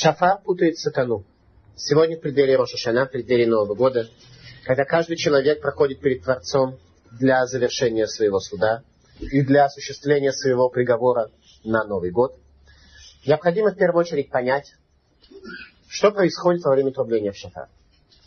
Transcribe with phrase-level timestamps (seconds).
[0.00, 1.24] Шафар путает сатану.
[1.76, 4.08] Сегодня в преддверии Рошашана, в преддверии Нового года,
[4.64, 6.78] когда каждый человек проходит перед Творцом
[7.10, 8.82] для завершения своего суда
[9.18, 11.30] и для осуществления своего приговора
[11.64, 12.34] на Новый год,
[13.26, 14.74] необходимо в первую очередь понять,
[15.88, 17.68] что происходит во время трубления в шафар.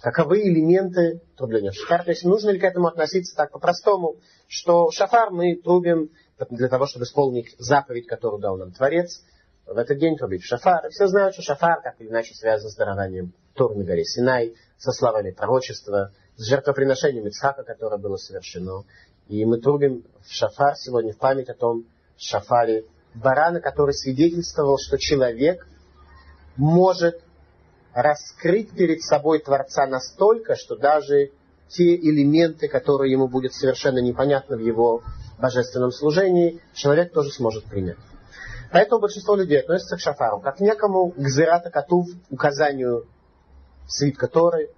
[0.02, 2.04] Каковы элементы трубления в шафар.
[2.04, 4.18] То есть нужно ли к этому относиться так по-простому,
[4.48, 6.12] что шафар мы трубим
[6.52, 9.24] для того, чтобы исполнить заповедь, которую дал нам Творец,
[9.66, 10.90] в этот день трубить в шафар.
[10.90, 14.92] Все знают, что шафар так или иначе связан с дарованием Торы на горе Синай, со
[14.92, 18.84] словами пророчества, с жертвоприношением Ицхака, которое было совершено.
[19.28, 21.86] И мы трубим в шафар сегодня в память о том
[22.18, 25.66] шафаре барана, который свидетельствовал, что человек
[26.58, 27.22] может
[27.94, 31.32] раскрыть перед собой Творца настолько, что даже
[31.70, 35.04] те элементы, которые ему будут совершенно непонятны в его
[35.40, 37.98] божественном служении, человек тоже сможет принять.
[38.74, 43.06] Поэтому большинство людей относятся к шафару как к некому гзерата коту, указанию
[43.88, 44.72] свитка Торы,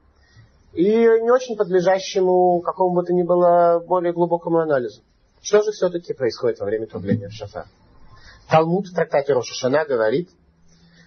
[0.74, 5.02] и не очень подлежащему какому бы то ни было более глубокому анализу.
[5.42, 7.68] Что же все-таки происходит во время трубления в шафар?
[8.50, 10.30] Талмуд в трактате Рошашана говорит,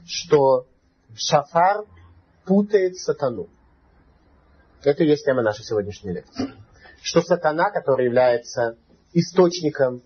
[0.06, 0.66] что
[1.14, 1.84] шафар
[2.46, 3.48] путает сатану.
[4.82, 6.54] Это и есть тема нашей сегодняшней лекции.
[7.02, 8.78] Что сатана, который является
[9.12, 10.00] источником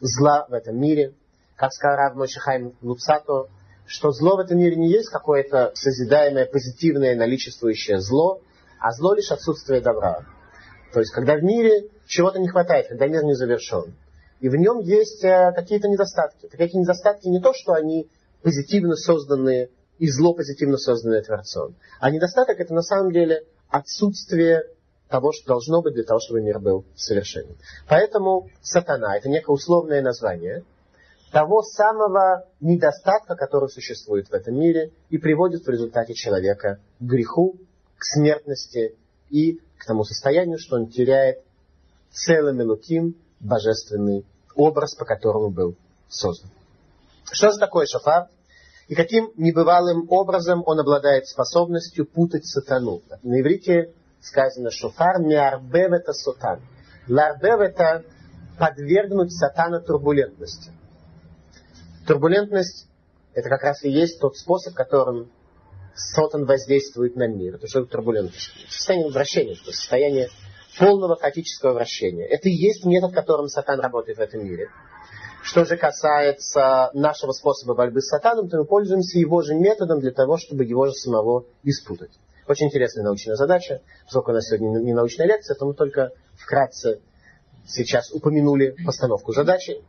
[0.00, 1.14] зла в этом мире,
[1.56, 3.48] как сказал Рав Мошихайм Луцато,
[3.86, 8.40] что зло в этом мире не есть какое-то созидаемое, позитивное, наличествующее зло,
[8.80, 10.24] а зло лишь отсутствие добра.
[10.92, 13.94] То есть, когда в мире чего-то не хватает, когда мир не завершен,
[14.40, 16.48] и в нем есть э, какие-то недостатки.
[16.48, 18.08] Так эти недостатки не то, что они
[18.42, 21.76] позитивно созданные и зло позитивно созданное Творцом.
[21.98, 24.64] А недостаток это на самом деле отсутствие
[25.08, 27.56] того, что должно быть для того, чтобы мир был совершенен.
[27.88, 30.64] Поэтому сатана это некое условное название
[31.34, 37.56] того самого недостатка, который существует в этом мире и приводит в результате человека к греху,
[37.98, 38.94] к смертности
[39.30, 41.38] и к тому состоянию, что он теряет
[42.12, 45.74] целым и луким божественный образ, по которому был
[46.08, 46.50] создан.
[47.32, 48.28] Что же такое шафар?
[48.86, 53.02] И каким небывалым образом он обладает способностью путать сатану.
[53.24, 56.60] На иврите сказано шофар миарбев это сатан.
[57.08, 58.04] Ларбев это
[58.56, 60.70] подвергнуть сатана турбулентности.
[62.06, 62.88] Турбулентность
[63.34, 65.30] это как раз и есть тот способ, которым
[65.94, 67.56] сатан воздействует на мир.
[67.56, 68.50] Это что турбулентность?
[68.68, 70.28] Состояние вращения, то состояние
[70.78, 72.26] полного хаотического вращения.
[72.26, 74.68] Это и есть метод, которым сатан работает в этом мире.
[75.42, 80.10] Что же касается нашего способа борьбы с сатаном, то мы пользуемся его же методом для
[80.10, 82.12] того, чтобы его же самого испутать.
[82.46, 83.82] Очень интересная научная задача.
[84.04, 87.00] Поскольку у нас сегодня не научная лекция, то мы только вкратце
[87.66, 89.82] сейчас упомянули постановку задачи,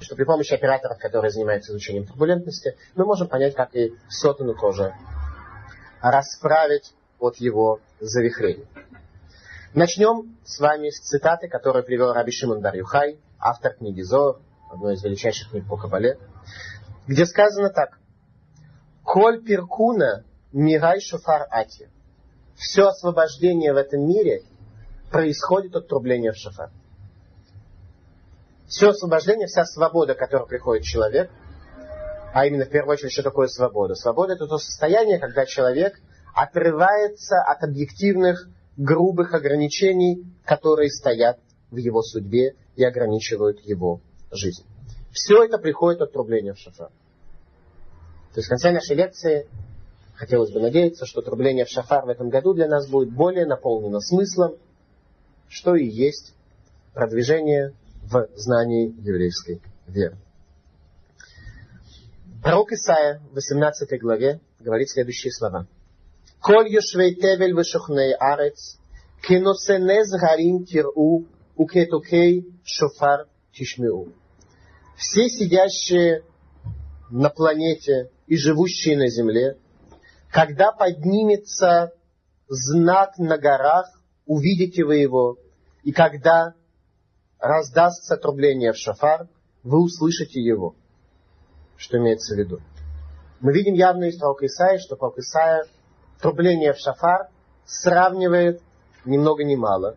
[0.00, 4.94] что при помощи операторов, которые занимаются изучением турбулентности, мы можем понять, как и сотану тоже
[6.00, 8.66] расправить от его завихрений.
[9.74, 14.40] Начнем с вами с цитаты, которую привел Раби Шимон Бар Юхай, автор книги Зор,
[14.70, 16.18] одной из величайших книг по Кабале,
[17.06, 17.98] где сказано так.
[19.04, 21.88] Коль перкуна мирай шофар ати.
[22.56, 24.42] Все освобождение в этом мире
[25.10, 26.70] происходит от трубления в шофар.
[28.70, 31.28] Все освобождение, вся свобода, которая приходит человек,
[32.32, 33.96] а именно в первую очередь, что такое свобода?
[33.96, 36.00] Свобода это то состояние, когда человек
[36.32, 41.40] отрывается от объективных грубых ограничений, которые стоят
[41.72, 44.00] в его судьбе и ограничивают его
[44.30, 44.64] жизнь.
[45.10, 46.90] Все это приходит от трубления в шафар.
[48.32, 49.48] То есть в конце нашей лекции
[50.14, 53.98] хотелось бы надеяться, что трубление в шафар в этом году для нас будет более наполнено
[53.98, 54.54] смыслом,
[55.48, 56.34] что и есть
[56.94, 57.74] продвижение
[58.10, 60.16] в знании еврейской веры.
[62.42, 65.66] Пророк Исаия в 18 главе говорит следующие слова.
[66.40, 68.78] «Коль юшвей тевель вешухней арец,
[69.22, 71.26] киносенез гарим киру,
[71.56, 74.12] укетукей шофар тишмиу».
[74.96, 76.24] Все сидящие
[77.10, 79.56] на планете и живущие на земле,
[80.30, 81.92] когда поднимется
[82.48, 83.86] знак на горах,
[84.26, 85.38] увидите вы его,
[85.82, 86.54] и когда
[87.40, 89.28] раздастся трубление в шафар,
[89.62, 90.74] вы услышите его.
[91.76, 92.60] Что имеется в виду?
[93.40, 95.64] Мы видим явно из пророка Исаия, что пророк Исаия
[96.20, 97.28] трубление в шафар
[97.64, 98.60] сравнивает
[99.04, 99.96] ни много ни мало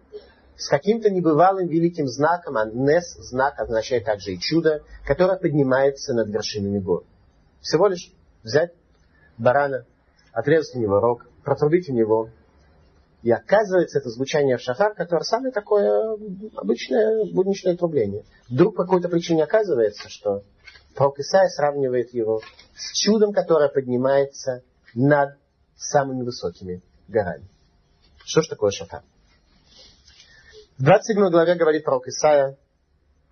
[0.64, 6.30] с каким-то небывалым великим знаком, а Нес знак означает также и чудо, которое поднимается над
[6.30, 7.04] вершинами гор.
[7.62, 8.12] Всего лишь
[8.44, 8.72] взять
[9.38, 9.86] барана,
[10.32, 12.30] отрезать у него рог, протрубить у него.
[13.24, 16.14] И оказывается, это звучание в шафар, которое самое такое
[16.56, 18.26] обычное будничное трубление.
[18.50, 20.44] Вдруг по какой-то причине оказывается, что
[20.96, 22.42] Пророк Исаия сравнивает его
[22.76, 25.38] с чудом, которое поднимается над
[25.76, 27.48] самыми высокими горами.
[28.26, 29.02] Что ж такое шафар?
[30.78, 32.58] В 27 главе говорит пророк Исаия,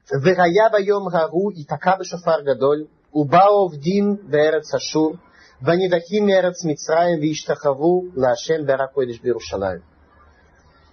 [0.10, 5.20] «Вырая байом гару и така шафар гадоль, убао вдим вэрец ашур,
[5.62, 9.84] ванидахим эрец мицраем виштахаву лашем беракойдеш бирушалаем».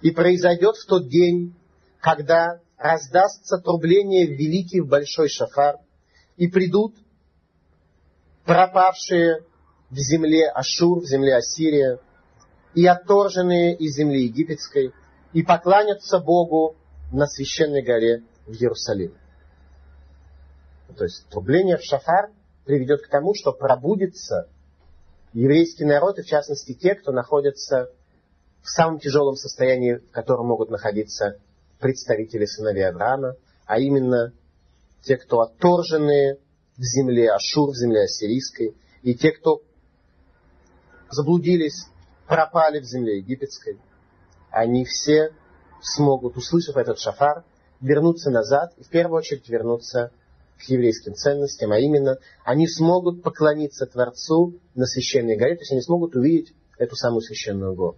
[0.01, 1.55] И произойдет в тот день,
[1.99, 5.77] когда раздастся трубление великий в большой шафар,
[6.37, 6.95] и придут
[8.45, 9.43] пропавшие
[9.89, 11.99] в земле Ашур, в земле Ассирия,
[12.73, 14.93] и отторженные из земли египетской,
[15.33, 16.77] и покланятся Богу
[17.11, 19.15] на священной горе в Иерусалиме.
[20.95, 22.31] То есть трубление в шафар
[22.65, 24.47] приведет к тому, что пробудится
[25.33, 27.91] еврейский народ, и в частности те, кто находится
[28.61, 31.39] в самом тяжелом состоянии, в котором могут находиться
[31.79, 33.35] представители сыновей Авраама,
[33.65, 34.33] а именно
[35.01, 36.37] те, кто отторжены
[36.77, 39.61] в земле Ашур, в земле Ассирийской, и те, кто
[41.09, 41.87] заблудились,
[42.27, 43.79] пропали в земле египетской,
[44.51, 45.33] они все
[45.81, 47.43] смогут, услышав этот шафар,
[47.81, 50.11] вернуться назад и в первую очередь вернуться
[50.59, 55.81] к еврейским ценностям, а именно они смогут поклониться Творцу на священной горе, то есть они
[55.81, 57.97] смогут увидеть эту самую священную гору.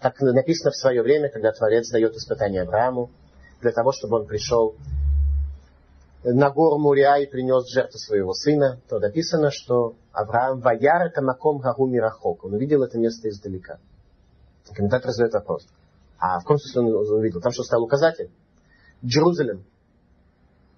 [0.00, 3.10] Так написано в свое время, когда Творец дает испытание Аврааму,
[3.60, 4.74] для того, чтобы он пришел
[6.24, 11.58] на гору Мурия и принес жертву своего сына, то написано, что Авраам ваяр это маком
[11.58, 12.44] гару мирахок.
[12.44, 13.78] Он увидел это место издалека.
[14.72, 15.66] Комментатор задает вопрос.
[16.18, 17.40] А в каком смысле он увидел?
[17.40, 18.30] Там что стал указатель?
[19.04, 19.64] Джерузалем.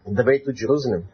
[0.06, 1.08] The way to Jerusalem.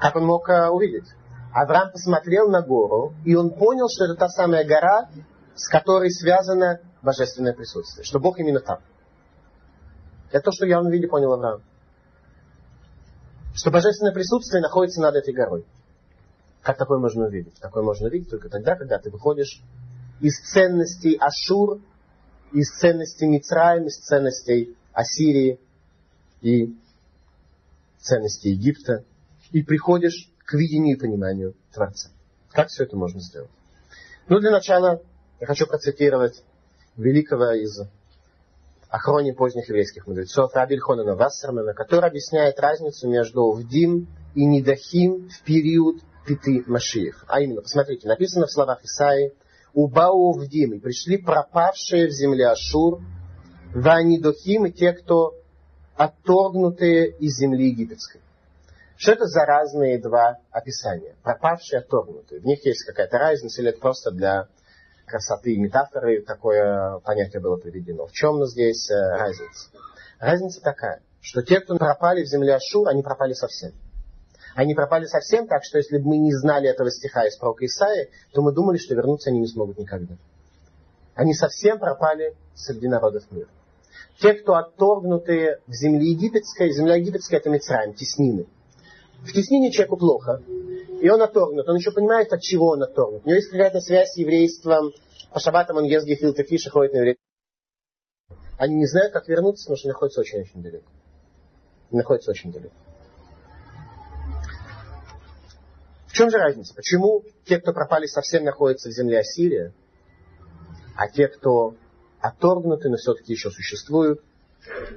[0.00, 1.04] Как он мог uh, увидеть?
[1.52, 5.08] Авраам посмотрел на гору, и он понял, что это та самая гора,
[5.54, 8.80] с которой связано божественное присутствие, что Бог именно там.
[10.32, 11.62] Это то, что я в виде понял Авраам.
[13.54, 15.64] Что божественное присутствие находится над этой горой.
[16.62, 17.54] Как такое можно увидеть?
[17.60, 19.62] Такое можно увидеть только тогда, когда ты выходишь
[20.20, 21.80] из ценностей Ашур,
[22.52, 25.60] из ценностей Мицраем, из ценностей Ассирии
[26.40, 26.76] и
[28.04, 29.04] ценностей Египта,
[29.50, 32.10] и приходишь к видению и пониманию Творца.
[32.50, 33.50] Как все это можно сделать?
[34.28, 35.02] Ну, для начала
[35.40, 36.42] я хочу процитировать
[36.96, 37.80] великого из
[38.88, 45.42] охрони поздних еврейских мудрецов Раби Хонана Вассермана, который объясняет разницу между Вдим и Нидахим в
[45.42, 45.96] период
[46.26, 47.24] Пяты Машиев.
[47.26, 49.32] А именно, посмотрите, написано в словах Исаи,
[49.72, 53.00] Убау Вдим, и пришли пропавшие в земле Ашур,
[53.74, 55.34] Ванидохим и те, кто
[55.96, 58.20] отторгнутые из земли египетской.
[58.96, 61.16] Что это за разные два описания?
[61.22, 62.40] Пропавшие, отторгнутые.
[62.40, 64.48] В них есть какая-то разница, или это просто для
[65.06, 68.06] красоты и метафоры такое понятие было приведено.
[68.06, 69.68] В чем здесь э, разница?
[70.18, 73.72] Разница такая, что те, кто пропали в земле Ашур, они пропали совсем.
[74.54, 78.08] Они пропали совсем так, что если бы мы не знали этого стиха из пророка Исаи,
[78.32, 80.14] то мы думали, что вернуться они не смогут никогда.
[81.14, 83.48] Они совсем пропали среди народов мира.
[84.20, 88.46] Те, кто отторгнутые в земле египетской, земля египетская это Мицраем, теснины.
[89.22, 90.42] В теснине человеку плохо,
[91.00, 91.68] и он отторгнут.
[91.68, 93.24] Он еще понимает, от чего он отторгнут.
[93.24, 94.92] У него есть какая-то связь с еврейством.
[95.32, 97.24] По шабатам он ест гефилты фиши, ходит на еврейство.
[98.58, 100.86] Они не знают, как вернуться, потому что находятся очень-очень далеко.
[101.90, 102.74] Находятся очень далеко.
[106.06, 106.74] В чем же разница?
[106.74, 109.72] Почему те, кто пропали, совсем находятся в земле Ассирия,
[110.96, 111.74] а те, кто
[112.24, 114.22] отторгнуты, но все-таки еще существуют,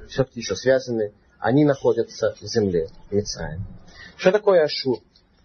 [0.07, 3.65] все-таки еще связаны, они находятся в земле Мицраем.
[4.15, 4.99] Что такое Ашур?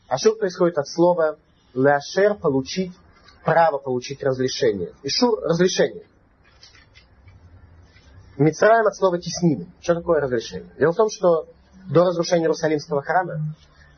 [0.07, 1.39] Ашур происходит от слова
[1.75, 2.93] ляшер получить,
[3.45, 4.93] право получить разрешение.
[5.03, 6.05] Ишур– разрешение.
[8.39, 9.67] Мицраем от слова теснины.
[9.81, 10.71] Что такое разрешение?
[10.79, 11.49] Дело в том, что
[11.91, 13.41] до разрушения Иерусалимского храма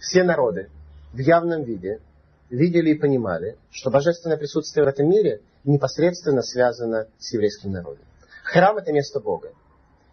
[0.00, 0.71] все народы
[1.12, 2.00] в явном виде
[2.49, 8.04] видели и понимали, что божественное присутствие в этом мире непосредственно связано с еврейским народом.
[8.44, 9.52] Храм– это место Бога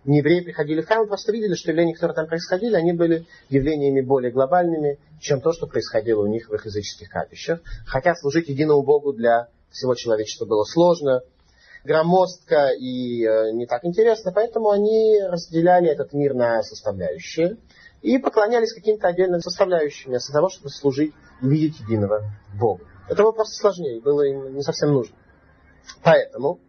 [0.05, 4.01] не евреи приходили в храм, просто видели, что явления, которые там происходили, они были явлениями
[4.01, 7.62] более глобальными, чем то, что происходило у них в их языческих капищах.
[7.86, 11.22] Хотя служить единому Богу для всего человечества было сложно,
[11.84, 17.58] громоздко и э, не так интересно, поэтому они разделяли этот мир на составляющие
[18.01, 22.24] и поклонялись каким-то отдельным составляющим, вместо того, чтобы служить и видеть единого
[22.60, 22.86] Бога.
[23.08, 25.15] Это было просто сложнее, было им не совсем нужно.
[26.03, 26.59] Поэтому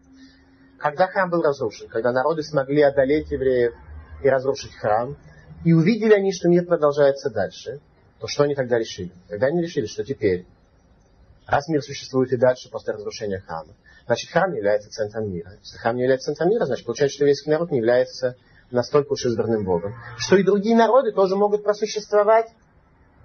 [0.78, 3.74] когда храм был разрушен, когда народы смогли одолеть евреев
[4.22, 5.16] и разрушить храм,
[5.64, 7.80] и увидели они, что мир продолжается дальше,
[8.18, 9.12] то что они тогда решили?
[9.28, 10.44] Тогда они решили, что теперь,
[11.46, 13.74] раз мир существует и дальше после разрушения храма,
[14.06, 15.52] значит храм является центром мира.
[15.60, 18.36] Если храм не является центром мира, значит получается, что еврейский народ не является
[18.72, 22.48] настолько уж избранным Богом, что и другие народы тоже могут просуществовать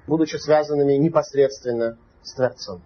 [0.07, 2.81] будучи связанными непосредственно с Творцом.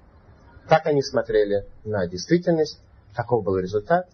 [0.67, 2.81] Так они смотрели на действительность.
[3.13, 4.09] Каков был результат?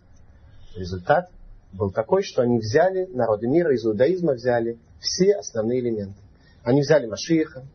[0.75, 1.29] Результат
[1.71, 6.19] был такой, что они взяли, народы мира из иудаизма взяли все основные элементы.
[6.63, 7.65] Они взяли Машииха,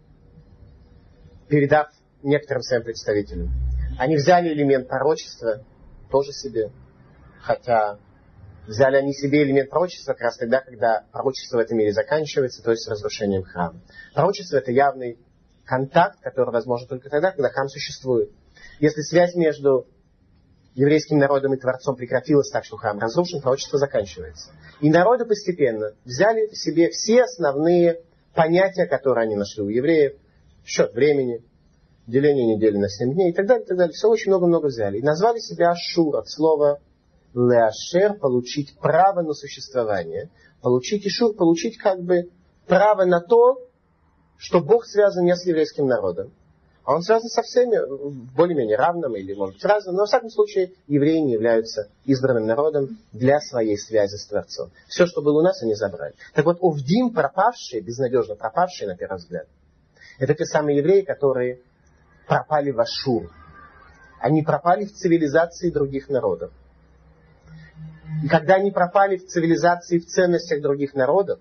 [1.48, 1.88] передав
[2.22, 3.50] некоторым своим представителям.
[3.98, 5.64] Они взяли элемент пророчества,
[6.10, 6.70] тоже себе,
[7.40, 7.98] хотя
[8.66, 12.70] взяли они себе элемент пророчества как раз тогда, когда пророчество в этом мире заканчивается, то
[12.70, 13.80] есть с разрушением храма.
[14.14, 15.18] Пророчество это явный
[15.64, 18.30] контакт, который возможен только тогда, когда храм существует.
[18.78, 19.86] Если связь между
[20.74, 24.50] еврейским народом и Творцом прекратилась так, что храм разрушен, пророчество заканчивается.
[24.80, 28.00] И народы постепенно взяли в себе все основные
[28.34, 30.14] понятия, которые они нашли у евреев,
[30.64, 31.44] счет времени,
[32.06, 33.92] деление недели на 7 дней и так далее, и так далее.
[33.92, 34.98] Все очень много-много взяли.
[34.98, 36.80] И назвали себя Ашур от слова
[37.34, 40.30] Леашер, получить право на существование.
[40.62, 42.30] Получить Ишур, получить как бы
[42.66, 43.58] право на то,
[44.36, 46.32] что Бог связан не с еврейским народом,
[46.84, 47.78] а он связан со всеми
[48.34, 52.98] более-менее равным или, может быть, разным, но, в всяком случае, евреи не являются избранным народом
[53.12, 54.70] для своей связи с Творцом.
[54.88, 56.14] Все, что было у нас, они забрали.
[56.34, 59.46] Так вот, Овдим, пропавшие, безнадежно пропавшие, на первый взгляд,
[60.18, 61.60] это те самые евреи, которые
[62.26, 63.30] пропали в Ашур.
[64.18, 66.50] Они пропали в цивилизации других народов.
[68.24, 71.38] И когда они пропали в цивилизации, в ценностях других народов,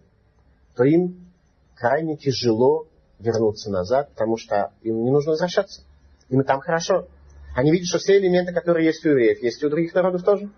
[0.75, 1.31] то им
[1.75, 2.87] крайне тяжело
[3.21, 5.83] вернуться назад, потому что им не нужно возвращаться.
[6.29, 7.07] Им там хорошо.
[7.55, 10.49] Они видят, что все элементы, которые есть у евреев, есть и у других народов тоже.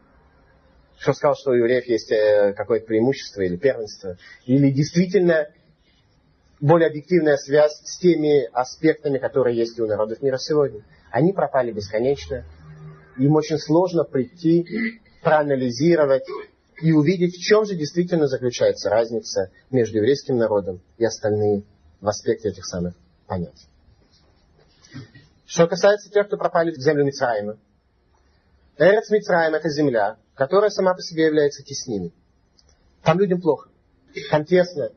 [0.97, 4.17] Что сказал, что у евреев есть э, какое-то преимущество или первенство.
[4.45, 5.47] Или действительно
[6.61, 10.85] более объективная связь с теми аспектами, которые есть у народов мира сегодня.
[11.11, 12.45] Они пропали бесконечно.
[13.17, 14.65] Им очень сложно прийти,
[15.23, 16.23] проанализировать
[16.81, 21.63] и увидеть, в чем же действительно заключается разница между еврейским народом и остальными
[22.03, 22.95] в аспекте этих самых
[23.27, 23.67] понятий.
[25.45, 27.57] Что касается тех, кто пропали в землю Мицраима.
[28.77, 32.11] Эрец Мицраим– это земля, которая сама по себе является теснины.
[33.03, 33.69] Там людям плохо.
[34.29, 34.91] Там тесно,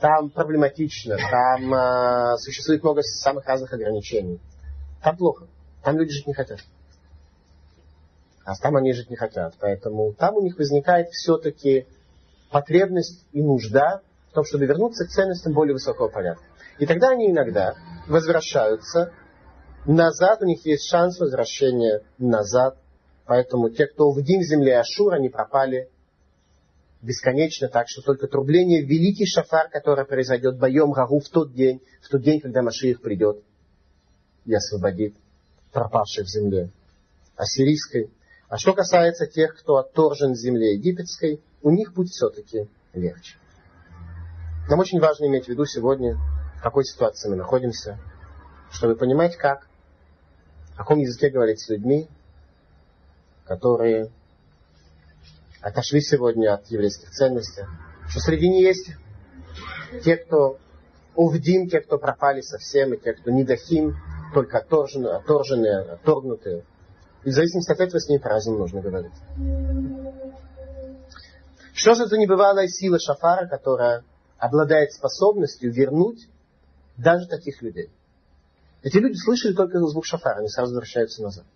[0.00, 4.40] там проблематично, там э, существует много самых разных ограничений.
[5.02, 5.48] Там плохо.
[5.84, 6.60] Там люди жить не хотят.
[8.44, 9.54] А там они жить не хотят.
[9.60, 11.86] Поэтому там у них возникает все-таки
[12.50, 14.00] потребность и нужда
[14.32, 16.42] в том, чтобы вернуться к ценностям более высокого порядка.
[16.78, 17.74] И тогда они иногда
[18.08, 19.12] возвращаются
[19.84, 22.78] назад, у них есть шанс возвращения назад.
[23.26, 25.90] Поэтому те, кто в день земли Ашур, они пропали
[27.02, 32.08] бесконечно, так что только трубление великий шафар, который произойдет боем Гагу в тот день, в
[32.08, 33.42] тот день, когда Машиих придет
[34.46, 35.14] и освободит
[35.72, 36.70] пропавших в земле
[37.36, 38.10] ассирийской.
[38.48, 43.36] А что касается тех, кто отторжен с земли египетской, у них путь все-таки легче.
[44.68, 46.16] Нам очень важно иметь в виду сегодня,
[46.58, 47.98] в какой ситуации мы находимся,
[48.70, 49.66] чтобы понимать, как,
[50.74, 52.08] о каком языке говорить с людьми,
[53.44, 54.10] которые
[55.60, 57.64] отошли сегодня от еврейских ценностей,
[58.08, 58.92] что среди них есть
[60.04, 60.58] те, кто
[61.14, 63.96] увдим, те, кто пропали совсем, и те, кто недохим,
[64.32, 66.64] только отторженные, отторженные, отторгнутые.
[67.24, 69.12] И в зависимости от этого с ними по-разному нужно говорить.
[71.74, 74.04] Что же это небывалая сила шафара, которая
[74.42, 76.28] обладает способностью вернуть
[76.96, 77.90] даже таких людей.
[78.82, 81.46] Эти люди слышали только звук шафара, они сразу возвращаются назад.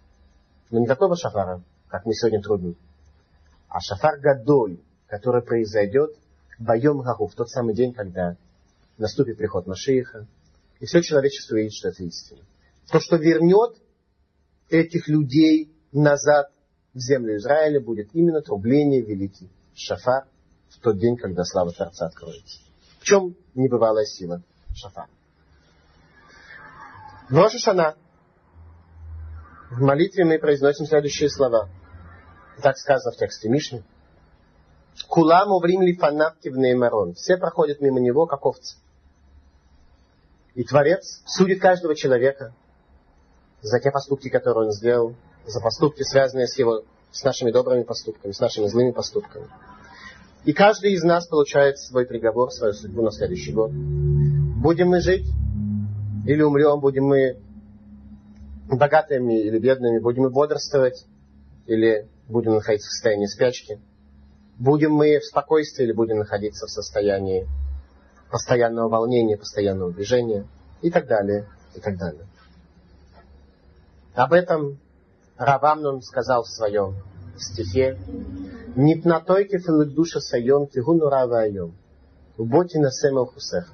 [0.70, 2.76] Но не такого шафара, как мы сегодня трудим,
[3.68, 4.78] а шафар Гадоль,
[5.08, 6.12] который произойдет
[6.60, 8.36] боем Гагу в тот самый день, когда
[8.98, 10.28] наступит приход Машииха,
[10.78, 12.42] и все человечество видит, что это истина.
[12.92, 13.76] То, что вернет
[14.68, 16.52] этих людей назад
[16.94, 20.28] в землю Израиля, будет именно трубление великий шафар
[20.68, 22.65] в тот день, когда слава Творца откроется
[23.06, 24.42] чем небывалая сила
[24.74, 25.08] шафара?
[27.30, 27.96] В Рошашана
[29.70, 31.68] в молитве мы произносим следующие слова.
[32.62, 33.84] Так сказано в тексте Мишни.
[35.08, 37.14] Кулам уврим ли фанатки в Неймарон.
[37.14, 38.76] Все проходят мимо него, как овцы.
[40.54, 42.54] И Творец судит каждого человека
[43.60, 46.82] за те поступки, которые он сделал, за поступки, связанные с его,
[47.12, 49.48] с нашими добрыми поступками, с нашими злыми поступками.
[50.46, 53.72] И каждый из нас получает свой приговор, свою судьбу на следующий год.
[53.72, 55.26] Будем мы жить
[56.24, 57.40] или умрем, будем мы
[58.70, 61.04] богатыми или бедными, будем мы бодрствовать
[61.66, 63.80] или будем находиться в состоянии спячки.
[64.56, 67.48] Будем мы в спокойствии или будем находиться в состоянии
[68.30, 70.46] постоянного волнения, постоянного движения
[70.80, 72.24] и так далее, и так далее.
[74.14, 74.78] Об этом
[75.38, 76.94] Равамнун сказал в своем
[77.36, 77.98] стихе
[78.76, 81.76] Нипнатой кефелек душа сайон кигу нура вайом.
[82.36, 83.72] Уботи на семел хусеха.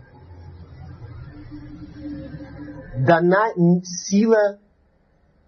[3.07, 3.53] дана
[3.85, 4.59] сила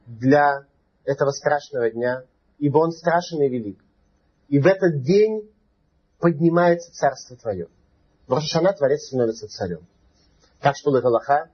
[0.06, 0.64] для
[1.04, 2.24] этого страшного дня,
[2.58, 3.78] ибо он страшен и велик.
[4.48, 5.50] И в этот день
[6.18, 7.68] поднимается царство твое.
[8.26, 9.86] В Рошашана Творец становится царем.
[10.60, 11.50] Так что Галаха,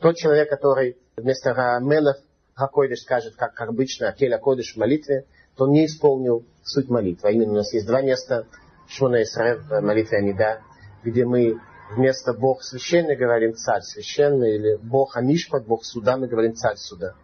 [0.00, 2.16] тот человек, который вместо Рамелов
[2.54, 5.26] Хакойдыш скажет, как обычно, Акеля Кодыш в молитве,
[5.58, 7.28] то он не исполнил суть молитвы.
[7.28, 8.46] А именно у нас есть два места
[8.86, 10.60] Шмона Исраэль в молитве Амида,
[11.02, 11.58] где мы
[11.90, 17.14] вместо Бог священный говорим царь священный, или Бог Амишпат, Бог суда, мы говорим царь суда.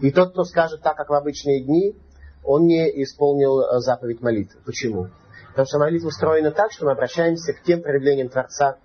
[0.00, 1.96] И тот, кто скажет так, как в обычные дни,
[2.44, 4.60] он не исполнил э, заповедь молитвы.
[4.64, 5.08] Почему?
[5.48, 8.78] Потому что молитва устроена так, что мы обращаемся к тем проявлениям Творца,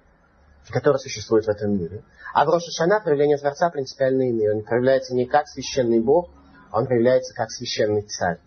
[0.69, 2.03] которые существуют в этом мире.
[2.33, 4.55] А в Роша Шана проявление Творца принципиально иные.
[4.55, 6.31] Он проявляется не как священный Бог,
[6.79, 8.39] он проявляется как священный царь.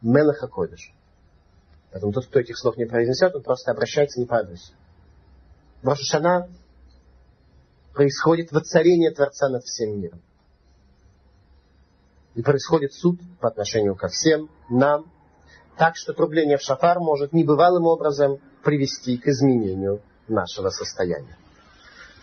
[0.00, 0.92] Мелаха Кодыш.
[1.92, 4.72] Поэтому тот, кто этих слов не произнесет, он просто обращается не по адресу.
[5.82, 6.48] В Роша Шана
[7.92, 10.22] происходит воцарение Творца над всем миром.
[12.34, 15.10] И происходит суд по отношению ко всем нам,
[15.76, 21.36] так что трубление в шафар может небывалым образом привести к изменению нашего состояния.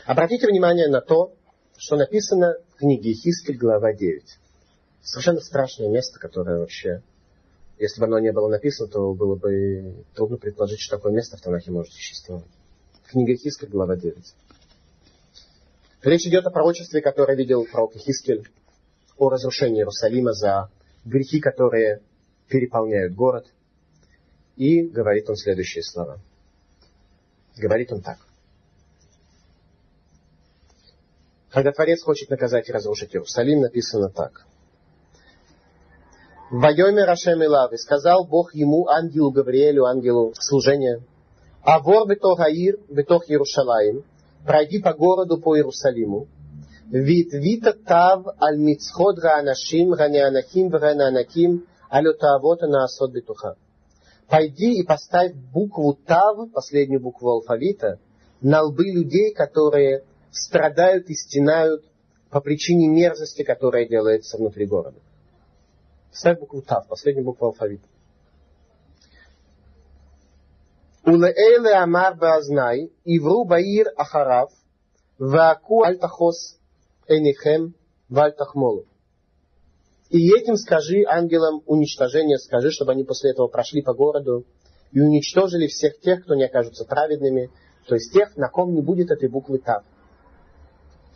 [0.05, 1.33] Обратите внимание на то,
[1.77, 4.39] что написано в книге Хискель, глава 9.
[5.07, 7.01] Совершенно страшное место, которое вообще,
[7.79, 11.41] если бы оно не было написано, то было бы трудно предположить, что такое место в
[11.41, 12.43] Танахе может существовать.
[13.05, 14.17] Книга Хискель, глава 9.
[16.01, 18.49] Речь идет о пророчестве, которое видел пророк Хискель
[19.15, 20.69] о разрушении Иерусалима за
[21.05, 22.01] грехи, которые
[22.49, 23.47] переполняют город.
[24.57, 26.19] И говорит он следующие слова.
[27.55, 28.17] Говорит он так.
[31.49, 34.45] Когда Творец хочет наказать и разрушить Иерусалим, написано так.
[36.49, 41.01] Вайоме Рашем Илав, и сказал Бог ему, ангелу Гавриэлю, ангелу служения,
[41.61, 44.05] Авор бетох Аир, бетох Иерушалаим,
[44.45, 46.27] пройди по городу, по Иерусалиму,
[46.89, 53.55] вид вита тав аль мицход гаанашим, ганианахим, ганианаким, алютавота на асод бетуха.
[54.29, 57.99] Пойди и поставь букву тав, последнюю букву алфавита,
[58.39, 61.83] на лбы людей, которые страдают и стенают
[62.29, 64.99] по причине мерзости, которая делается внутри города.
[66.17, 67.87] Ставь букву Тав, последнюю букву алфавита.
[71.05, 74.49] Улеэле амар баазнай, ивру баир ахарав,
[75.19, 76.57] вааку альтахос
[77.07, 77.75] энихем
[78.09, 78.85] вальтахмолу.
[80.09, 84.43] И этим скажи ангелам уничтожения, скажи, чтобы они после этого прошли по городу
[84.91, 87.51] и уничтожили всех тех, кто не окажутся праведными,
[87.87, 89.83] то есть тех, на ком не будет этой буквы Тав.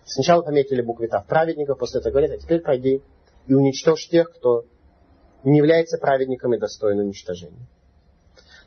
[0.06, 3.02] Сначала пометили буквы Тав праведников, после этого говорят, а теперь пойди
[3.48, 4.66] и уничтожь тех, кто
[5.44, 7.68] не является праведником и достоин уничтожения.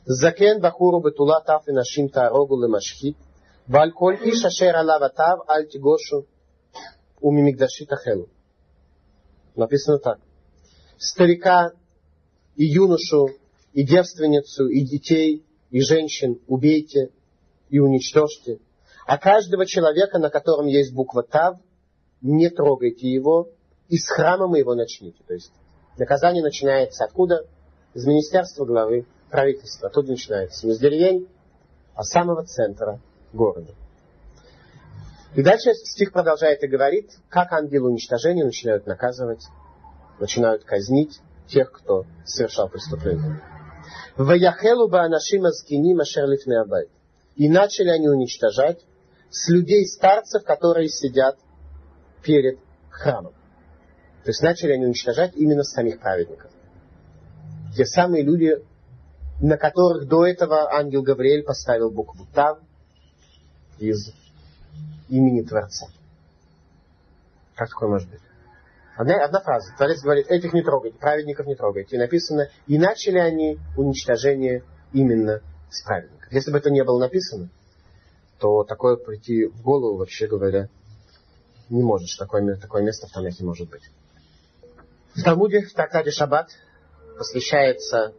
[0.05, 3.17] Закен бахуру бетула таф и нашим тарогу лемашхит,
[3.67, 6.27] валь коль иша шер алава тав аль тигошу
[7.21, 8.29] умимигдаши тахелу.
[9.57, 10.19] Написано так.
[10.99, 11.73] Старика
[12.57, 13.31] и юношу,
[13.73, 17.11] и девственницу, и детей, и женщин убейте
[17.69, 18.61] и уничтожьте.
[19.07, 21.59] А каждого человека, на котором есть буква Тав,
[22.21, 23.51] не трогайте его,
[23.89, 25.23] и с храма мы его начните.
[25.27, 25.53] То есть
[25.96, 27.46] наказание начинается откуда?
[27.94, 29.88] Из министерства главы правительства.
[29.88, 30.66] Оттуда начинается.
[30.66, 31.28] Не с деревень,
[31.94, 33.00] а с самого центра
[33.33, 33.72] города.
[35.35, 39.44] И дальше стих продолжает и говорит, как ангелы уничтожения начинают наказывать,
[40.20, 43.42] начинают казнить тех, кто совершал преступление.
[47.37, 48.80] И начали они уничтожать
[49.30, 51.37] с людей старцев, которые сидят
[52.22, 52.59] перед
[52.90, 53.35] храмом.
[54.25, 56.51] То есть начали они уничтожать именно самих праведников.
[57.77, 58.57] Те самые люди,
[59.41, 62.59] на которых до этого ангел Гавриэль поставил букву Тав
[63.79, 64.13] из
[65.11, 65.89] имени Творца.
[67.55, 68.21] Как такое может быть?
[68.97, 69.75] Одна, одна фраза.
[69.77, 71.97] Творец говорит, этих не трогайте, праведников не трогайте.
[71.97, 76.33] И написано, и начали они уничтожение именно с праведников.
[76.33, 77.51] Если бы это не было написано,
[78.39, 80.69] то такое прийти в голову, вообще говоря,
[81.69, 82.19] не может.
[82.19, 83.83] Такое, такое место в Танахе может быть.
[85.14, 86.48] В Талмуде, в Трактате Шаббат,
[87.16, 88.14] посвящается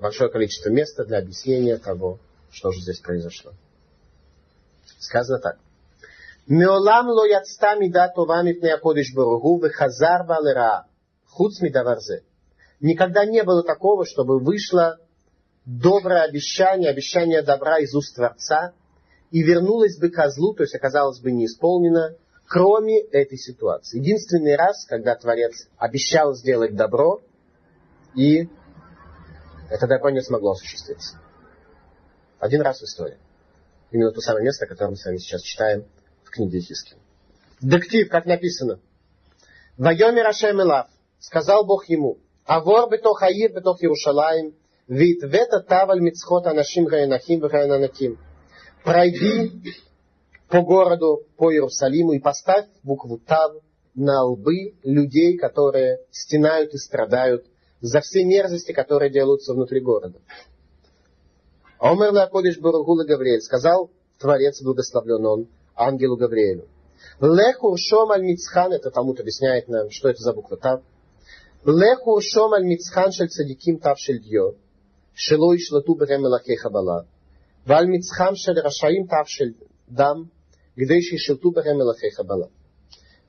[0.00, 2.18] большое количество места для объяснения того,
[2.50, 3.52] что же здесь произошло.
[4.98, 5.58] Сказано так.
[6.46, 10.86] Меолам ло яцта мида това мипней акодиш баругу вехазар балера
[11.26, 12.24] хуц мидаварзе.
[12.80, 14.98] Никогда не было такого, чтобы вышло
[15.66, 18.72] доброе обещание, обещание добра из уст Творца,
[19.30, 22.14] и вернулась бы козлу, то есть оказалось бы не исполнено,
[22.48, 23.98] кроме этой ситуации.
[23.98, 27.20] Единственный раз, когда Творец обещал сделать добро,
[28.14, 28.48] и
[29.70, 31.20] это добро не смогло осуществиться.
[32.40, 33.18] Один раз в истории.
[33.90, 35.86] Именно то самое место, которое мы с вами сейчас читаем
[36.24, 36.96] в книге Хиски.
[37.60, 38.80] Дектив, как написано.
[39.76, 44.54] Вайомер Ашем Илав, сказал Бог ему, Авор бетох Аир бетох Иерушалаем,
[44.86, 48.18] вид вета таваль мицхот анашим гаянахим вгаянанаким.
[48.84, 49.52] Пройди
[50.48, 53.56] по городу, по Иерусалиму и поставь букву Тав
[53.94, 57.46] на лбы людей, которые стенают и страдают
[57.80, 60.18] за все мерзости, которые делаются внутри города.
[61.78, 66.66] Омер Лакодиш Баругула Гавриэль сказал Творец, благословлен он, ангелу Гавриэлю.
[67.20, 70.82] Леху шом аль мицхан, это Талмуд объясняет нам, что это за буква Тав.
[71.64, 74.54] Леху шом аль мицхан шель цадиким тав шель дьо,
[75.14, 77.06] шело ишлату берем мелахей хабала.
[77.64, 79.56] Валь мицхам шель рашаим тав шель
[79.88, 80.30] дам,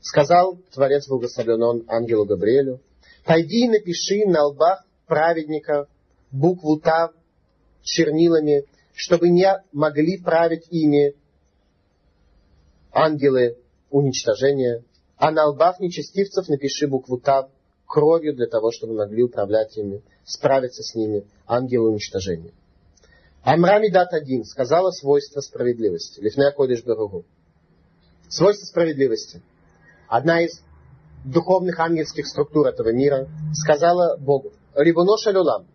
[0.01, 2.79] Сказал Творец благословлен он ангелу Гавриэлю,
[3.25, 5.87] пойди и напиши на лбах праведников
[6.31, 7.11] букву Тав
[7.81, 11.15] чернилами, чтобы не могли править ими
[12.91, 13.57] ангелы
[13.89, 14.83] уничтожения,
[15.17, 17.49] а на лбах нечестивцев напиши букву Тав
[17.87, 22.53] кровью для того, чтобы могли управлять ими, справиться с ними ангелы уничтожения.
[23.41, 26.19] Амрами дат один сказала свойство справедливости.
[26.19, 27.25] Лифная кодиш Баругу.
[28.29, 29.41] Свойство справедливости.
[30.07, 30.61] Одна из
[31.25, 34.53] духовных ангельских структур этого мира сказала Богу.
[34.75, 35.67] Рибуноша люлам.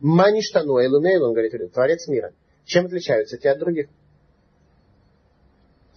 [0.00, 2.32] Маништану элумейл, он говорит, Творец мира.
[2.64, 3.88] Чем отличаются те от других?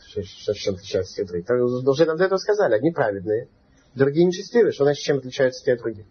[0.07, 1.87] Чем отличаются те от других?
[1.87, 2.75] Уже нам до этого сказали.
[2.75, 3.47] Одни праведные,
[3.93, 4.71] другие нечестивые.
[4.71, 6.05] Что значит, чем отличаются те от других?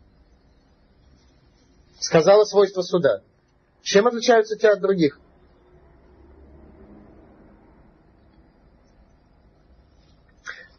[1.99, 3.23] Сказала свойство суда.
[3.83, 5.19] Чем отличаются те от других?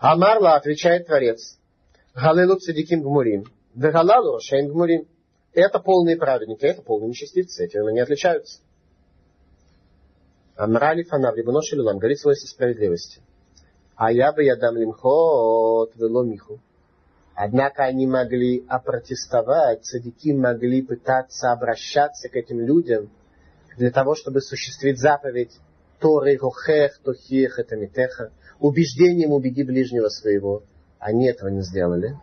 [0.01, 1.59] Амарла, отвечает Творец.
[2.15, 3.45] Галилу цадиким гмурим.
[3.75, 5.07] Вегалалу рашаим гмурим.
[5.53, 7.65] Это полные праведники, это полные нечестивцы.
[7.65, 8.61] Этим они отличаются.
[10.55, 13.21] Амрали фанав рибуно шелулам, говорит свойство справедливости.
[13.95, 16.59] А я бы я дам лимхот веломиху.
[17.35, 23.11] Однако они могли опротестовать, садики могли пытаться обращаться к этим людям
[23.77, 25.59] для того, чтобы осуществить заповедь
[26.01, 30.63] Торы Рохех, Тохех, это Митеха, убеждением убеди ближнего своего.
[30.99, 32.17] Они этого не сделали.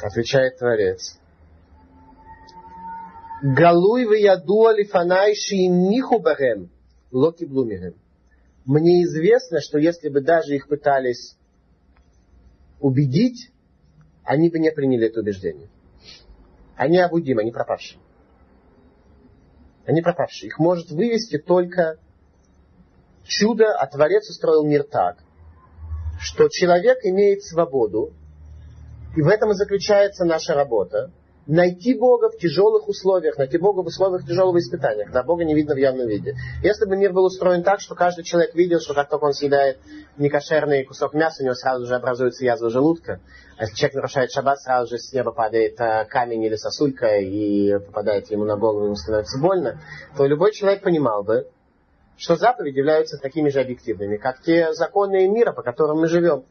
[0.00, 1.18] Отвечает Творец.
[3.42, 6.70] Галуй в яду алифанай шиимниху барем,
[7.12, 7.94] локи блумирем.
[8.64, 11.36] Мне известно, что если бы даже их пытались
[12.80, 13.50] убедить,
[14.24, 15.68] они бы не приняли это убеждение.
[16.74, 18.00] Они обудимы, они пропавшие.
[19.86, 20.48] Они пропавшие.
[20.48, 21.98] Их может вывести только
[23.24, 25.18] чудо, а Творец устроил мир так,
[26.18, 28.12] что человек имеет свободу,
[29.16, 31.10] и в этом и заключается наша работа,
[31.46, 35.74] найти Бога в тяжелых условиях, найти Бога в условиях тяжелого испытания, когда Бога не видно
[35.74, 36.34] в явном виде.
[36.62, 39.78] Если бы мир был устроен так, что каждый человек видел, что как только он съедает
[40.16, 43.20] некошерный кусок мяса, у него сразу же образуется язва желудка,
[43.58, 47.78] а если человек нарушает шаббат, сразу же с неба падает э, камень или сосулька и
[47.78, 49.80] попадает ему на голову, ему становится больно,
[50.16, 51.48] то любой человек понимал бы,
[52.16, 56.44] что заповеди являются такими же объективными, как те законы мира, по которым мы живем.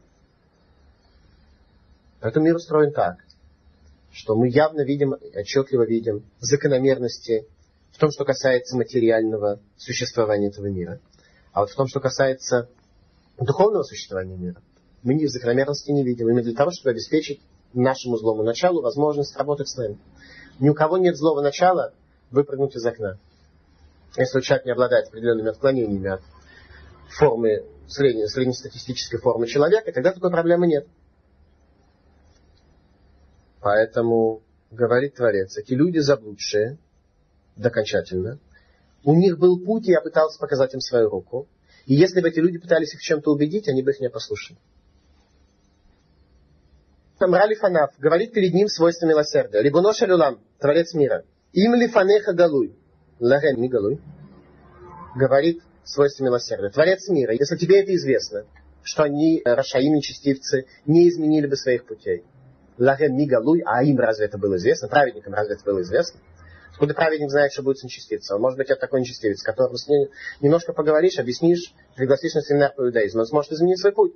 [2.20, 3.16] Поэтому мир устроен так,
[4.14, 7.48] что мы явно видим, отчетливо видим закономерности
[7.90, 11.00] в том, что касается материального существования этого мира.
[11.52, 12.68] А вот в том, что касается
[13.38, 14.62] духовного существования мира,
[15.02, 16.28] мы ни закономерности не видим.
[16.28, 17.40] Именно для того, чтобы обеспечить
[17.72, 19.98] нашему злому началу возможность работать с нами.
[20.60, 21.92] Ни у кого нет злого начала
[22.30, 23.18] выпрыгнуть из окна.
[24.16, 26.22] Если человек не обладает определенными отклонениями от
[27.08, 30.86] формы, средней, среднестатистической формы человека, тогда такой проблемы нет.
[33.64, 36.76] Поэтому, говорит Творец, эти люди заблудшие,
[37.56, 38.38] докончательно,
[39.04, 41.48] у них был путь, и я пытался показать им свою руку.
[41.86, 44.58] И если бы эти люди пытались их чем-то убедить, они бы их не послушали.
[47.18, 49.62] Амрали Фанаф говорит перед ним свойства милосердия.
[49.62, 51.24] Рибуноша Люлам, Творец мира.
[51.54, 52.76] Им ли фанеха галуй.
[53.18, 53.98] Лаген Мигалуй
[55.16, 56.68] говорит свойства милосердия.
[56.68, 58.44] Творец мира, если тебе это известно,
[58.82, 62.24] что они, э, рашаим нечестивцы, не изменили бы своих путей.
[62.78, 64.88] Лаген Мигалуй, а им разве это было известно?
[64.88, 66.20] Праведникам разве это было известно?
[66.72, 68.36] Откуда праведник знает, что будет с нечестивцем?
[68.36, 70.08] Он может быть это такой нечестивец, с которым с ним
[70.40, 73.20] немножко поговоришь, объяснишь, пригласишь на семинар по иудаизму.
[73.20, 74.14] Он сможет изменить свой путь.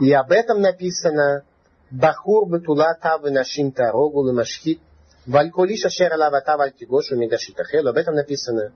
[0.00, 1.44] И об этом написано
[1.90, 4.80] Бахур бетула тавы нашим тарогу лимашхит
[5.26, 7.86] Вальколиш ашер алавата вальтигошу мегашитахел.
[7.88, 8.72] Об этом написано.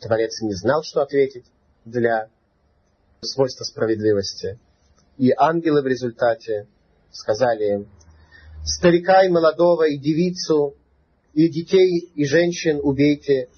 [0.00, 1.46] Творец не знал, что ответить
[1.84, 2.28] для
[3.22, 4.58] свойства справедливости.
[5.18, 6.66] И ангелы в результате
[7.10, 7.88] сказали им,
[8.64, 10.74] старика и молодого, и девицу,
[11.32, 13.48] и детей, и женщин убейте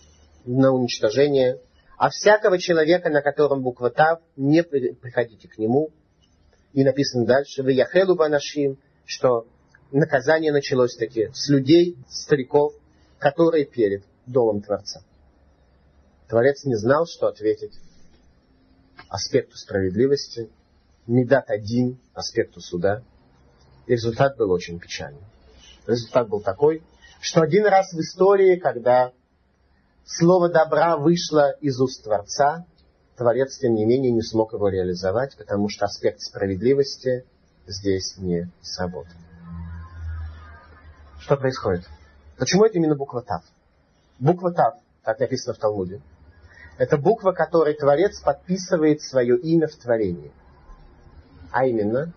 [0.45, 1.61] на уничтожение,
[1.97, 5.91] А всякого человека, на котором буква Тав, не приходите к нему.
[6.73, 9.49] И написано дальше, вы яхелу банашим, что
[9.91, 12.73] наказание началось таки с людей, стариков,
[13.19, 15.03] которые перед домом Творца.
[16.29, 17.73] Творец не знал, что ответить
[19.09, 20.51] аспекту справедливости,
[21.09, 23.03] не дать один аспекту суда.
[23.87, 25.23] И результат был очень печальный.
[25.87, 26.83] Результат был такой,
[27.21, 29.13] что один раз в истории, когда
[30.05, 32.67] слово добра вышло из уст Творца,
[33.17, 37.25] Творец, тем не менее, не смог его реализовать, потому что аспект справедливости
[37.67, 39.17] здесь не сработал.
[41.21, 41.89] Что происходит?
[42.39, 43.43] Почему это именно буква Тав?
[44.21, 46.01] Буква Тав, как написано в Талмуде,
[46.77, 50.31] это буква, которой Творец подписывает свое имя в творении.
[51.51, 52.13] А именно,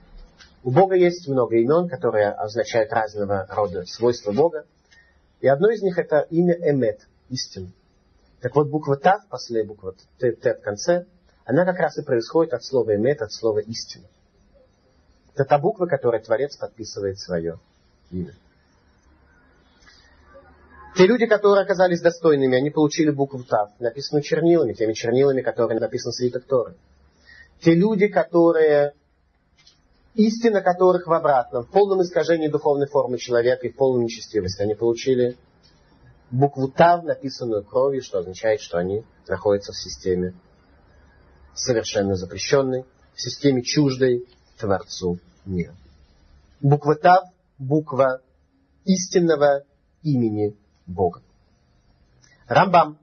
[0.63, 4.65] у Бога есть много имен, которые означают разного рода свойства Бога.
[5.39, 7.71] И одно из них это имя Эмет, истина.
[8.41, 11.05] Так вот, буква Тав, после буквы Т, Т в конце,
[11.45, 14.05] она как раз и происходит от слова Эмет, от слова истина.
[15.33, 17.59] Это та буква, которой Творец подписывает свое
[18.11, 18.33] имя.
[20.95, 26.11] Те люди, которые оказались достойными, они получили букву Тав, написанную чернилами, теми чернилами, которые написан
[26.11, 26.75] свиток Торы.
[27.61, 28.93] Те люди, которые,
[30.13, 34.75] истина которых в обратном, в полном искажении духовной формы человека и в полной нечестивости, они
[34.75, 35.37] получили
[36.29, 40.33] букву Тав, написанную кровью, что означает, что они находятся в системе
[41.53, 45.75] совершенно запрещенной, в системе чуждой Творцу мира.
[46.61, 47.23] Буква Тав–
[47.57, 48.21] буква
[48.85, 49.63] истинного
[50.03, 51.21] имени Бога.
[52.47, 52.99] Рамбам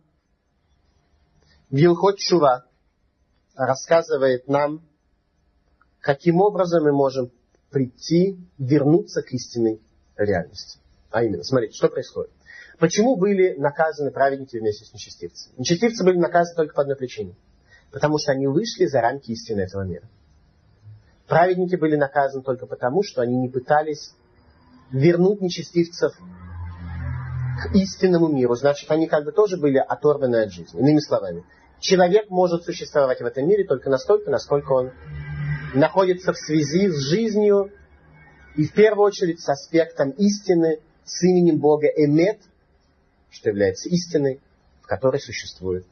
[1.70, 2.64] Вилхот Шува
[3.54, 4.87] рассказывает нам,
[6.08, 7.30] каким образом мы можем
[7.70, 9.78] прийти, вернуться к истинной
[10.16, 10.78] реальности.
[11.10, 12.30] А именно, смотрите, что происходит.
[12.78, 15.54] Почему были наказаны праведники вместе с нечестивцами?
[15.58, 17.34] Нечестивцы были наказаны только по одной причине.
[17.92, 20.08] Потому что они вышли за рамки истины этого мира.
[21.26, 24.14] Праведники были наказаны только потому, что они не пытались
[24.90, 28.54] вернуть нечестивцев к истинному миру.
[28.54, 30.80] Значит, они как бы тоже были оторваны от жизни.
[30.80, 31.44] Иными словами,
[31.80, 34.92] человек может существовать в этом мире только настолько, насколько он
[35.74, 37.72] находится в связи с жизнью
[38.56, 42.40] и в первую очередь с аспектом истины, с именем Бога Эмет,
[43.30, 44.40] что является истиной,
[44.82, 45.86] в которой существует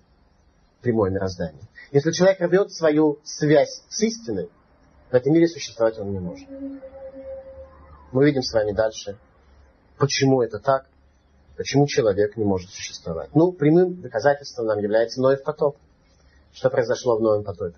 [0.82, 1.62] прямое мироздание.
[1.90, 4.50] Если человек рвет свою связь с истиной,
[5.10, 6.48] в этом мире существовать он не может.
[8.12, 9.18] Мы видим с вами дальше,
[9.98, 10.86] почему это так,
[11.56, 13.34] Почему человек не может существовать?
[13.34, 15.78] Ну, прямым доказательством нам является Ноев потоп.
[16.52, 17.76] Что произошло в Новом потопе?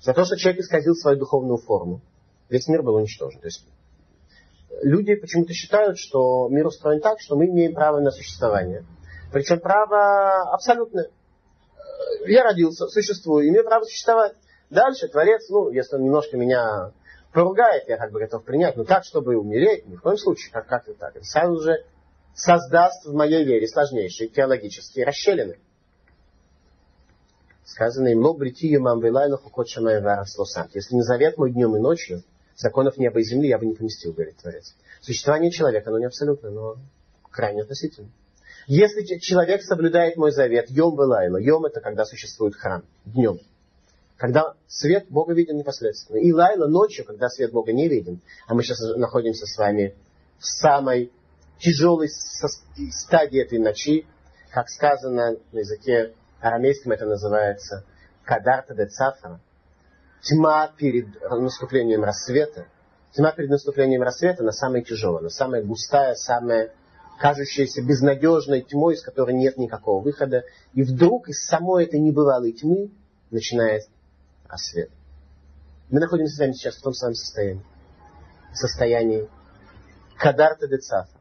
[0.00, 2.00] За то, что человек исказил свою духовную форму,
[2.48, 3.40] весь мир был уничтожен.
[3.40, 3.66] То есть
[4.82, 8.84] люди почему-то считают, что мир устроен так, что мы имеем право на существование.
[9.32, 11.10] Причем право абсолютное.
[12.26, 14.34] Я родился, существую, имею право существовать.
[14.70, 16.92] Дальше Творец, ну, если он немножко меня
[17.32, 20.66] поругает, я как бы готов принять, но так, чтобы умереть, ни в коем случае, как,
[20.66, 21.16] как это так.
[21.16, 21.84] Это сразу же
[22.34, 25.58] создаст в моей вере сложнейшие теологические расщелины.
[27.68, 32.22] Сказано им, бритию мам Если не завет мой днем и ночью,
[32.56, 34.74] законов неба и земли я бы не поместил, говорит Творец.
[35.02, 36.76] Существование человека, оно не абсолютно, но
[37.30, 38.08] крайне относительно.
[38.66, 43.38] Если человек соблюдает мой завет, йом вылайла, йом это когда существует храм, днем.
[44.16, 46.16] Когда свет Бога виден непосредственно.
[46.16, 48.22] И лайла ночью, когда свет Бога не виден.
[48.46, 49.94] А мы сейчас находимся с вами
[50.38, 51.12] в самой
[51.58, 54.06] тяжелой стадии этой ночи,
[54.50, 57.84] как сказано на языке арамейском, это называется
[58.24, 59.40] кадарта де цафра,
[60.22, 62.66] тьма перед наступлением рассвета.
[63.12, 66.72] Тьма перед наступлением рассвета, она самая тяжелая, она самая густая, самая
[67.18, 70.44] кажущаяся безнадежной тьмой, из которой нет никакого выхода.
[70.74, 72.90] И вдруг из самой этой небывалой тьмы
[73.30, 73.84] начинает
[74.46, 74.90] рассвет.
[75.90, 77.64] Мы находимся с вами сейчас в том самом состоянии.
[78.52, 79.28] Состоянии
[80.16, 81.18] кадарта де цафра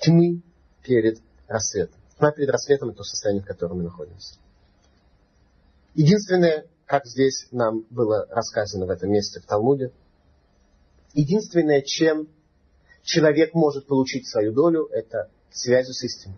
[0.00, 0.42] тьмы
[0.82, 2.00] перед рассветом.
[2.18, 4.36] Тьма перед рассветом– то состояние, в котором мы находимся.
[5.94, 9.92] Единственное, как здесь нам было рассказано в этом месте в Талмуде,
[11.12, 12.28] единственное, чем
[13.02, 16.36] человек может получить свою долю, это связью с истиной.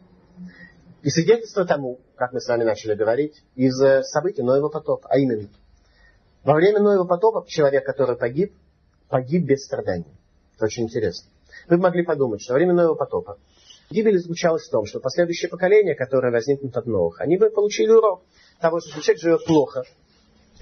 [1.03, 3.77] И свидетельство тому, как мы с вами начали говорить, из
[4.11, 5.49] событий Ноева потопа, а именно,
[6.43, 8.53] во время Ноева потопа человек, который погиб,
[9.09, 10.13] погиб без страданий.
[10.57, 11.31] Это очень интересно.
[11.69, 13.39] Вы могли подумать, что во время Ноева потопа
[13.91, 18.23] гибель заключалась в том, что последующее поколение, которое возникнет от новых, они бы получили урок
[18.61, 19.85] того, что если человек живет плохо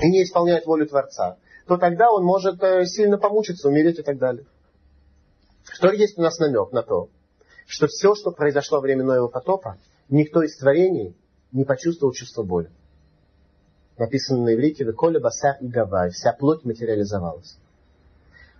[0.00, 4.18] и не исполняет волю Творца, то тогда он может э, сильно помучиться, умереть и так
[4.18, 4.46] далее.
[5.64, 7.08] Что есть у нас намек на то,
[7.66, 11.16] что все, что произошло во время Ноева потопа, никто из творений
[11.52, 12.70] не почувствовал чувство боли.
[13.98, 17.58] написано на иврите «Веколя басар и гавай», вся плоть материализовалась.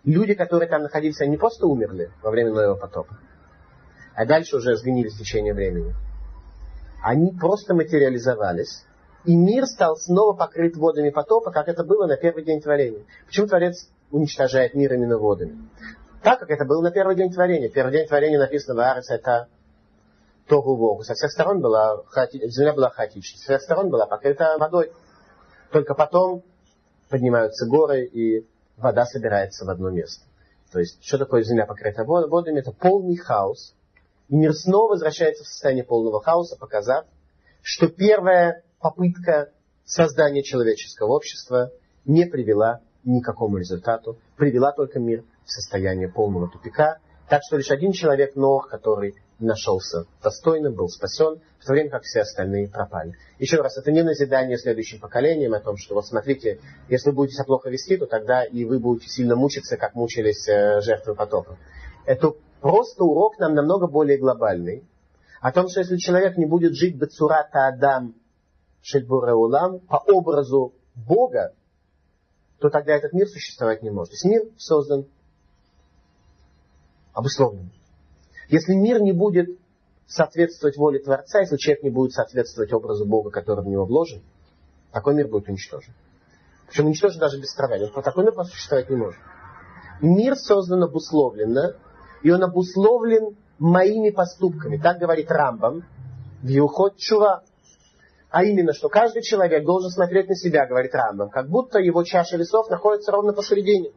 [0.05, 3.19] Люди, которые там находились, они не просто умерли во время Ноева потопа,
[4.17, 5.95] а дальше уже сгнили в течение времени.
[7.03, 8.85] Они просто материализовались,
[9.25, 13.05] и мир стал снова покрыт водами потопа, как это было на первый день творения.
[13.27, 15.69] Почему Творец уничтожает мир именно водами?
[16.23, 17.69] Так, как это было на первый день творения.
[17.69, 19.49] Первый день творения написано в Арес, это
[20.49, 21.03] Тогу Вогу.
[21.03, 24.93] Со всех сторон была земля была хаотичной, со всех сторон была покрыта водой.
[25.73, 26.43] Только потом
[27.11, 30.25] поднимаются горы, и вода собирается в одно место.
[30.73, 32.61] То есть, что такое земля покрыта водами?
[32.61, 33.76] Это полный хаос.
[34.29, 37.07] И мир снова возвращается в состояние полного хаоса, показав,
[37.63, 39.51] что первая попытка
[39.85, 41.71] создания человеческого общества
[42.05, 46.99] не привела к какому результату, привела только мир в состояние полного тупика.
[47.29, 52.03] Так что лишь один человек, Нох, который нашелся достойным, был спасен, в то время как
[52.03, 53.15] все остальные пропали.
[53.39, 57.45] Еще раз, это не назидание следующим поколениям о том, что вот смотрите, если будете себя
[57.45, 61.59] плохо вести, то тогда и вы будете сильно мучиться, как мучились э, жертвы потопа.
[62.07, 62.35] Это
[62.67, 64.85] просто урок нам намного более глобальный,
[65.41, 68.15] о том, что если человек не будет жить бецурата Адам
[68.83, 71.55] Шельбуреулам по образу Бога,
[72.59, 74.11] то тогда этот мир существовать не может.
[74.11, 75.07] То есть мир создан
[77.13, 77.71] обусловлен.
[78.49, 79.59] Если мир не будет
[80.07, 84.23] соответствовать воле Творца, если человек не будет соответствовать образу Бога, который в него вложен,
[84.93, 85.95] такой мир будет уничтожен.
[86.69, 87.91] Причем уничтожен даже без страдания.
[87.95, 89.21] Он такой мир существовать не может.
[90.01, 91.77] Мир создан обусловленно,
[92.27, 94.79] и он обусловлен моими поступками.
[94.79, 95.85] Так говорит Рамбам
[96.43, 97.45] в Юхот Чува.
[98.31, 102.37] А именно, что каждый человек должен смотреть на себя, говорит Рамбам, как будто его чаша
[102.37, 103.93] весов находится ровно посередине.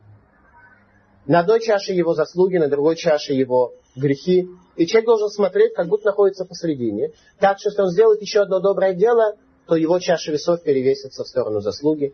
[1.25, 4.47] На одной чаше его заслуги, на другой чаше его грехи.
[4.75, 7.13] И человек должен смотреть, как будто находится посередине.
[7.39, 11.27] Так что, если он сделает еще одно доброе дело, то его чаша весов перевесится в
[11.27, 12.13] сторону заслуги.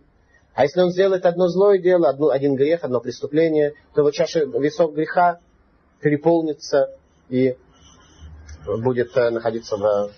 [0.53, 4.45] А если он сделает одно злое дело, одно, один грех, одно преступление, то его чаша
[4.45, 5.39] весов греха
[6.01, 6.95] переполнится
[7.29, 7.57] и
[8.65, 10.11] будет э, находиться в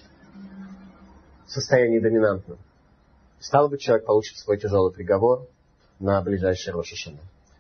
[1.48, 2.58] состоянии доминантном.
[3.40, 5.48] Стало быть, человек получит свой тяжелый приговор
[6.00, 7.20] на ближайший Рошашана.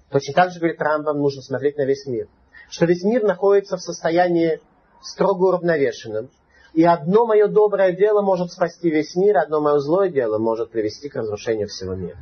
[0.09, 2.27] Точно так же, говорит Рамбам, нужно смотреть на весь мир.
[2.69, 4.59] Что весь мир находится в состоянии
[5.01, 6.29] строго уравновешенном.
[6.73, 11.09] И одно мое доброе дело может спасти весь мир, одно мое злое дело может привести
[11.09, 12.17] к разрушению всего мира.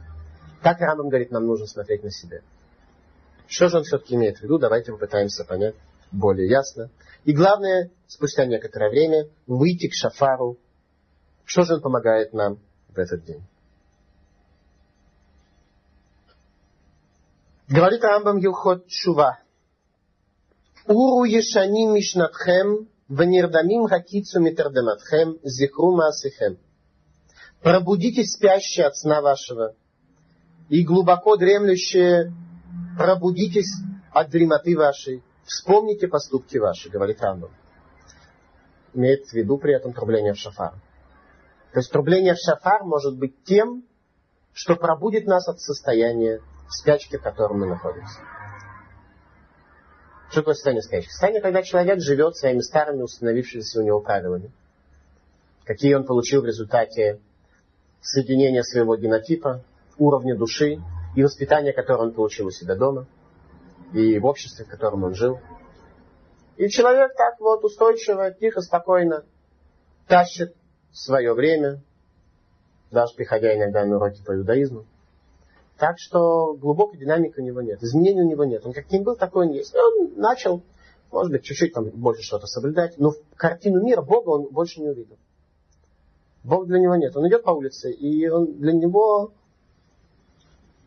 [0.62, 2.42] Так Рамбам говорит, нам нужно смотреть на себя.
[3.48, 4.58] Что же он все-таки имеет в виду?
[4.58, 5.76] Давайте попытаемся понять
[6.12, 6.90] более ясно.
[7.24, 10.58] И главное, спустя некоторое время, выйти к шафару.
[11.44, 13.44] Что же он помогает нам в этот день?
[17.68, 19.40] Говорит Рамбам Юхот Шува.
[20.88, 26.58] Уру ешаним мишнатхем, ванирдамим хакицу митердематхем, зихру маасихем.
[27.62, 29.74] Пробудитесь спящие от сна вашего,
[30.70, 32.32] и глубоко дремлющие,
[32.98, 33.72] пробудитесь
[34.12, 37.52] от дремоты вашей, вспомните поступки ваши, говорит Рамбам.
[38.94, 40.74] Имеет в виду при этом трубление в шафар.
[41.74, 43.84] То есть трубление в шафар может быть тем,
[44.54, 48.20] что пробудит нас от состояния в спячке, в котором мы находимся.
[50.30, 51.10] Что такое состояние спячки?
[51.10, 54.52] Состояние, когда человек живет своими старыми установившимися у него правилами.
[55.66, 57.20] Какие он получил в результате
[58.02, 59.64] соединения своего генотипа,
[59.98, 60.78] уровня души
[61.16, 63.08] и воспитания, которое он получил у себя дома,
[63.94, 65.40] и в обществе, в котором он жил.
[66.58, 69.26] И человек так вот устойчиво, тихо, спокойно
[70.08, 70.56] тащит
[70.92, 71.82] свое время,
[72.92, 74.86] даже приходя иногда на уроки по иудаизму,
[75.78, 77.84] так что глубокой динамики у него нет.
[77.84, 78.66] Изменений у него нет.
[78.66, 79.74] Он каким был, такой он есть.
[79.74, 80.64] И он начал,
[81.12, 85.18] может быть, чуть-чуть там больше что-то соблюдать, но картину мира Бога он больше не увидел.
[86.44, 87.16] Бог для него нет.
[87.18, 89.34] Он идет по улице, и он, для него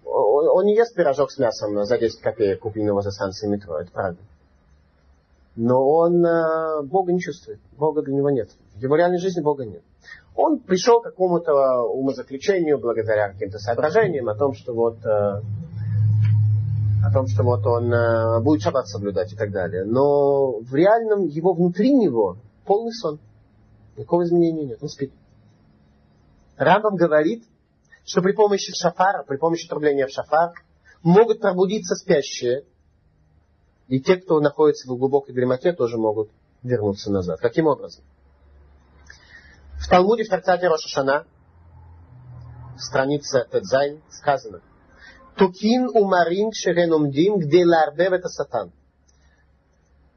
[0.08, 3.90] он, он не ест пирожок с мясом за 10 копеек, купленного за станции метро, это
[3.92, 4.20] правда.
[5.56, 7.60] Но он э, Бога не чувствует.
[7.76, 8.48] Бога для него нет.
[8.76, 9.82] В его реальной жизни Бога нет
[10.38, 15.08] он пришел к какому-то умозаключению благодаря каким-то соображениям о том, что вот э,
[17.04, 19.84] о том, что вот он э, будет шаббат соблюдать и так далее.
[19.84, 23.18] Но в реальном его внутри него полный сон.
[23.96, 24.78] Никакого изменения нет.
[24.80, 25.12] Он спит.
[26.56, 27.42] Рамбам говорит,
[28.08, 30.52] что при помощи шафара, при помощи трубления в шафар,
[31.02, 32.64] могут пробудиться спящие,
[33.86, 36.30] и те, кто находится в глубокой дремоте, тоже могут
[36.62, 37.38] вернуться назад.
[37.40, 38.02] Каким образом?
[39.78, 41.26] В Талмуде в трактате Рошашана,
[42.78, 44.62] страница Тедзайн, сказано
[45.36, 48.72] Тукин умарин шеренумдим, где ларбев это сатан.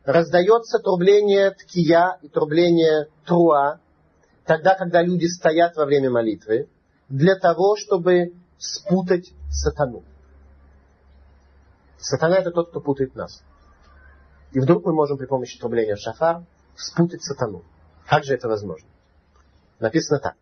[0.06, 3.82] Раздается трубление ткия и трубление труа,
[4.46, 6.70] тогда, когда люди стоят во время молитвы,
[7.12, 10.04] для того, чтобы спутать сатану.
[11.98, 13.44] Сатана это тот, кто путает нас.
[14.54, 16.44] И вдруг мы можем при помощи трубления в шафар
[16.76, 17.64] спутать сатану.
[18.08, 18.88] Как же это возможно?
[19.80, 20.36] Написано так,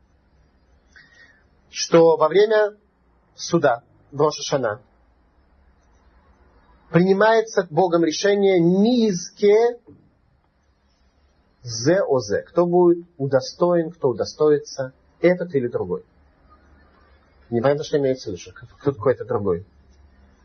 [1.70, 2.78] что во время
[3.36, 4.82] суда в Рошашана
[6.92, 9.80] принимается Богом решение низке
[11.62, 12.42] зе озе.
[12.44, 16.04] Кто будет удостоен, кто удостоится, этот или другой.
[17.50, 18.52] Не понятно, что имеется в виду.
[18.80, 19.66] Кто такой это другой?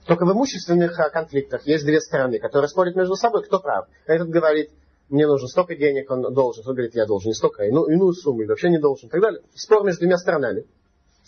[0.06, 3.86] Только в имущественных а, конфликтах есть две стороны, которые спорят между собой, кто прав.
[4.06, 4.70] Этот говорит,
[5.08, 6.62] мне нужно столько денег, он должен.
[6.62, 9.20] Тот говорит, я должен не столько, иную, иную сумму, или вообще не должен, и так
[9.20, 9.42] далее.
[9.54, 10.64] Спор между двумя сторонами.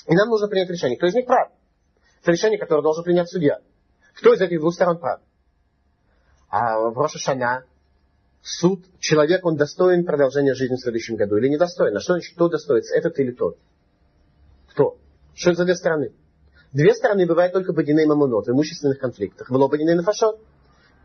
[0.07, 1.51] И нам нужно принять решение, кто из них прав.
[2.23, 3.61] Это решение, которое должен принять судья.
[4.15, 5.21] Кто из этих двух сторон прав?
[6.49, 7.65] А в Рошашана
[8.43, 11.97] суд, человек, он достоин продолжения жизни в следующем году или недостоин?
[11.97, 13.59] А что значит, кто достоится, этот или тот?
[14.69, 14.99] Кто?
[15.37, 16.13] Что это за две стороны?
[16.73, 19.51] Две стороны бывают только бадиней и мамонот в имущественных конфликтах.
[19.51, 20.41] Было бадиней нафашот.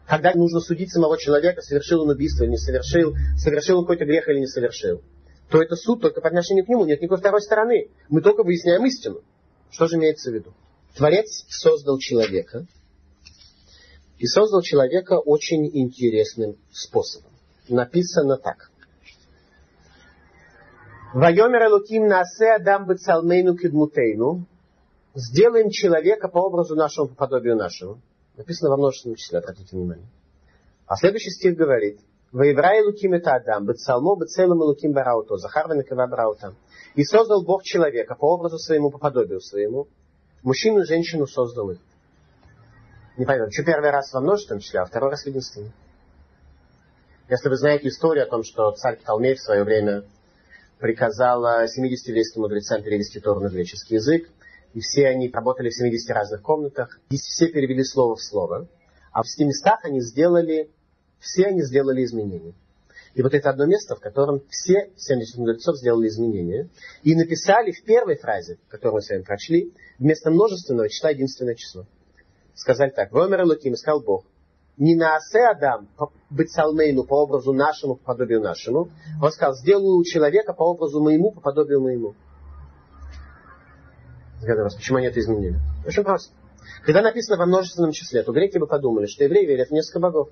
[0.08, 4.28] Когда нужно судить самого человека, совершил он убийство или не совершил, совершил он какой-то грех
[4.30, 5.04] или не совершил,
[5.50, 7.92] то это суд только по отношению к нему, нет никакой второй стороны.
[8.10, 9.22] Мы только выясняем истину.
[9.70, 10.54] Что же имеется в виду?
[10.96, 12.66] Творец создал человека,
[14.18, 17.32] и создал человека очень интересным способом.
[17.68, 18.71] Написано так.
[21.14, 24.46] Вайомер Элуким насе адам бецалмейну кидмутейну.
[25.14, 28.00] Сделаем человека по образу нашему, по подобию нашему.
[28.38, 30.08] Написано во множественном числе, обратите внимание.
[30.88, 32.00] А следующий стих говорит.
[32.32, 36.56] Воеврай луким это Адам, бецалмо бецелом луким барауто, Захарва накива бараута.
[36.96, 39.88] И создал Бог человека по образу своему, по подобию своему.
[40.44, 41.80] Мужчину и женщину создал их.
[43.18, 45.74] Не поймем, что первый раз во множественном числе, а второй раз в единственном.
[47.28, 50.06] Если вы знаете историю о том, что царь Птолмей в свое время
[50.82, 54.28] приказал 70 еврейским мудрецам перевести Тору на греческий язык,
[54.74, 58.68] и все они работали в 70 разных комнатах, и все перевели слово в слово,
[59.12, 60.72] а в 100 местах они сделали,
[61.20, 62.54] все они сделали изменения.
[63.14, 66.70] И вот это одно место, в котором все 70 мудрецов сделали изменения,
[67.04, 71.86] и написали в первой фразе, которую мы с вами прочли, вместо множественного числа единственное число.
[72.56, 74.26] Сказали так, «Вомер Луким, сказал Бог,
[74.82, 75.88] не на асе Адам,
[76.32, 78.90] быть салмейну по образу нашему, по подобию нашему.
[79.22, 82.16] Он сказал, сделаю человека по образу моему, по подобию моему.
[84.40, 85.60] Загадаю вас, почему они это изменили?
[85.86, 86.34] Очень просто.
[86.84, 90.30] Когда написано во множественном числе, то греки бы подумали, что евреи верят в несколько богов.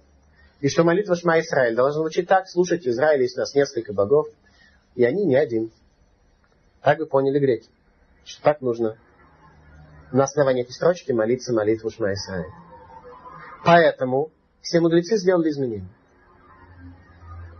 [0.62, 4.30] И что молитва Шма Израиль должна звучить так, слушайте, Израиль есть у нас несколько богов,
[4.96, 5.72] и они не один.
[6.82, 7.70] Так бы поняли греки,
[8.26, 8.98] что так нужно
[10.12, 12.50] на основании этой строчки молиться молитву Шма Израиль.
[13.64, 14.32] Поэтому
[14.62, 15.90] все мудрецы сделали изменения.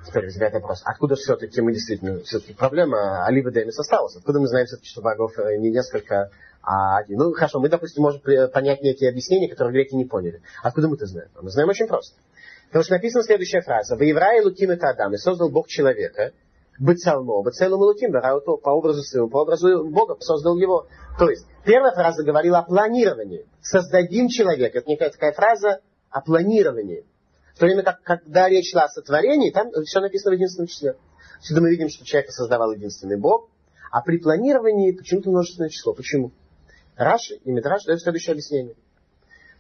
[0.06, 4.16] Теперь возникает вопрос, откуда все-таки мы действительно, все-таки проблема Алива Демис осталась.
[4.16, 6.32] Откуда мы знаем все-таки, что богов э, не несколько,
[6.64, 7.20] а один.
[7.20, 8.22] Ну, хорошо, мы, допустим, можем
[8.52, 10.42] понять некие объяснения, которые греки не поняли.
[10.64, 11.30] Откуда мы это знаем?
[11.42, 12.16] Мы знаем очень просто.
[12.68, 13.96] Потому что написана следующая фраза.
[13.96, 16.34] «В Еврае Луким это Адам, и создал Бог человека,
[16.80, 20.88] Бецалмо, Бецалому Луким, по образу своему, по образу Бога создал его».
[21.18, 23.46] То есть, первая фраза говорила о планировании.
[23.62, 24.78] «Создадим человека».
[24.78, 27.06] Это некая такая фраза о планировании.
[27.56, 30.96] В то время как, когда речь шла о сотворении, там все написано в единственном числе.
[31.42, 33.50] Сюда мы видим, что человека создавал единственный Бог,
[33.92, 35.94] а при планировании почему-то множественное число.
[35.94, 36.32] Почему?
[36.96, 38.76] Раши и Мидраш дают следующее объяснение.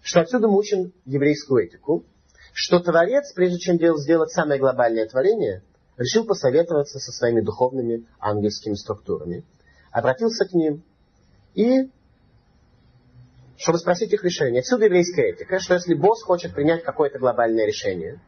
[0.02, 2.06] Что отсюда мы учим еврейскую этику,
[2.54, 5.64] что Творец, прежде чем сделать самое глобальное творение,
[5.97, 9.45] решил посоветоваться со своими духовными ангельскими структурами,
[9.91, 10.84] обратился к ним
[11.54, 11.89] и
[13.60, 14.62] чтобы спросить их решение.
[14.62, 18.20] Отсюда еврейская этика, что если босс хочет принять какое-то глобальное решение,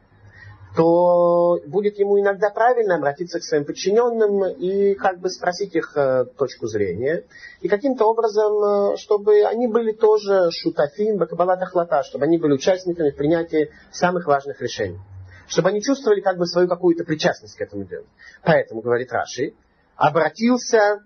[0.76, 6.24] то будет ему иногда правильно обратиться к своим подчиненным и как бы спросить их э,
[6.36, 7.24] точку зрения.
[7.60, 13.10] И каким-то образом, э, чтобы они были тоже шутафим, бакабалат ахлата, чтобы они были участниками
[13.10, 14.98] в принятии самых важных решений.
[15.46, 18.06] Чтобы они чувствовали как бы свою какую-то причастность к этому делу.
[18.42, 19.52] Поэтому, говорит Раши,
[19.96, 21.00] обратился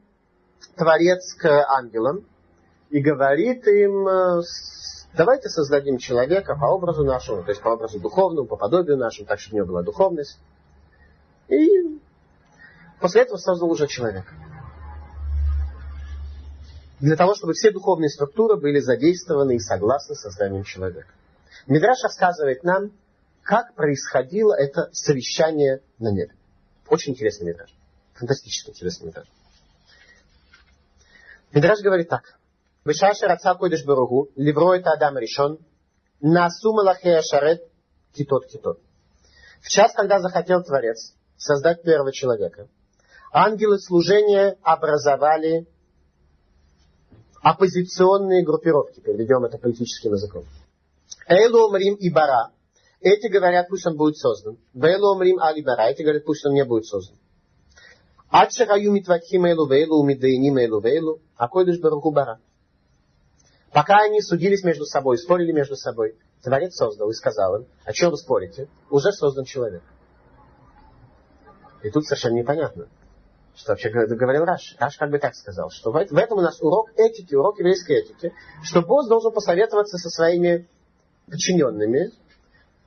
[0.76, 2.24] Творец к ангелам,
[2.90, 4.42] и говорит им, э,
[5.16, 9.40] давайте создадим человека по образу нашему, то есть по образу духовному, по подобию нашему, так,
[9.40, 10.38] чтобы у него была духовность.
[11.48, 12.00] И
[13.00, 14.32] после этого создал уже человека.
[17.00, 21.08] Для того, чтобы все духовные структуры были задействованы и согласны созданием человека.
[21.66, 22.92] Мидраш рассказывает нам,
[23.42, 26.34] как происходило это совещание на небе.
[26.88, 27.74] Очень интересный мидраж.
[28.14, 29.26] Фантастически интересный мидраж.
[31.52, 32.38] Мидраж говорит так.
[32.85, 35.55] בשעה שרצה הקודש ברוך הוא לברוא את האדם הראשון,
[36.21, 37.59] נעשו מלאכי השרת
[38.13, 38.77] китот-китот.
[39.61, 42.67] В час, когда захотел Творец создать первого человека,
[43.31, 45.67] ангелы служения образовали
[47.41, 50.45] оппозиционные группировки, переведем это политическим языком.
[51.27, 52.51] Эйлу Рим и Бара.
[52.99, 54.57] Эти говорят, пусть он будет создан.
[54.73, 55.89] Вейлу Рим Али Бара.
[55.89, 57.17] Эти говорят, пусть он не будет создан.
[58.29, 62.39] Ачараю митватхим Эйлу Вейлу, умидейним Эйлу Вейлу, а койдыш Баруху Бара.
[63.72, 68.10] Пока они судились между собой, спорили между собой, Творец создал и сказал им, о чем
[68.10, 68.68] вы спорите?
[68.90, 69.82] Уже создан человек.
[71.82, 72.88] И тут совершенно непонятно,
[73.54, 74.76] что вообще говорил Раш.
[74.78, 78.32] Раш как бы так сказал, что в этом у нас урок этики, урок еврейской этики,
[78.62, 80.68] что босс должен посоветоваться со своими
[81.26, 82.12] подчиненными,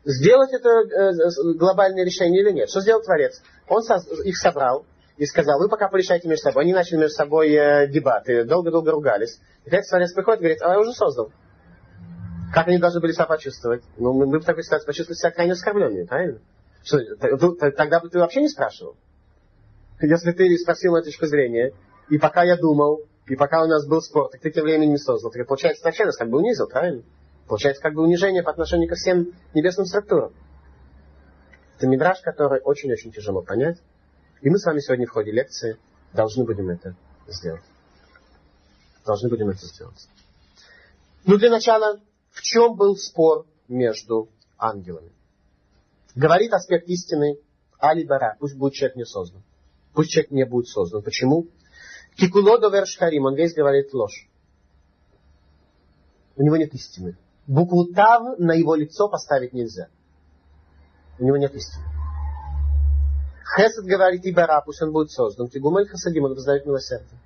[0.06, 2.70] сделать это э, глобальное решение или нет.
[2.70, 3.42] Что сделал Творец?
[3.68, 3.82] Он
[4.24, 4.86] их собрал
[5.20, 6.64] и сказал, вы пока порешайте между собой.
[6.64, 9.38] Они начали между собой э, дебаты, долго-долго ругались.
[9.66, 11.34] И Творец приходит и говорит, а я уже создал.
[12.54, 13.84] Как они должны были себя почувствовать?
[13.98, 16.40] Ну, мы, мы в такой ситуации почувствовали себя крайне оскорбленными, правильно?
[16.84, 17.00] Что,
[17.72, 18.96] тогда бы ты вообще не спрашивал.
[20.02, 21.74] Если ты спросил мою точку зрения,
[22.10, 24.98] и пока я думал, и пока у нас был спор, так ты тем временем не
[24.98, 25.32] создал.
[25.32, 27.04] Так получается, ты вообще нас как бы унизил, правильно?
[27.46, 30.32] Получается как бы унижение по отношению ко всем небесным структурам.
[31.78, 33.80] Это мидраж, который очень-очень тяжело понять.
[34.42, 35.78] И мы с вами сегодня в ходе лекции
[36.14, 36.96] должны будем это
[37.28, 37.64] сделать.
[39.06, 40.08] Должны будем это сделать.
[41.26, 42.00] Ну, для начала,
[42.32, 45.12] в чем был спор между ангелами?
[46.16, 47.38] Говорит аспект истины
[47.78, 49.44] Алибара, пусть будет человек не создан.
[49.94, 51.02] Пусть человек не будет создан.
[51.02, 51.48] Почему?
[52.16, 54.30] Кикулодо вершхарим, он весь говорит ложь.
[56.36, 57.18] У него нет истины.
[57.48, 59.90] Букву Тав на его лицо поставить нельзя.
[61.18, 61.99] У него нет истины.
[63.56, 65.50] Хесед говорит и бара, пусть он будет создан.
[65.50, 67.20] Тигумель хасадим, он воздает милосердие.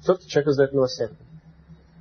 [0.00, 1.18] Все-таки человек воздает милосердие.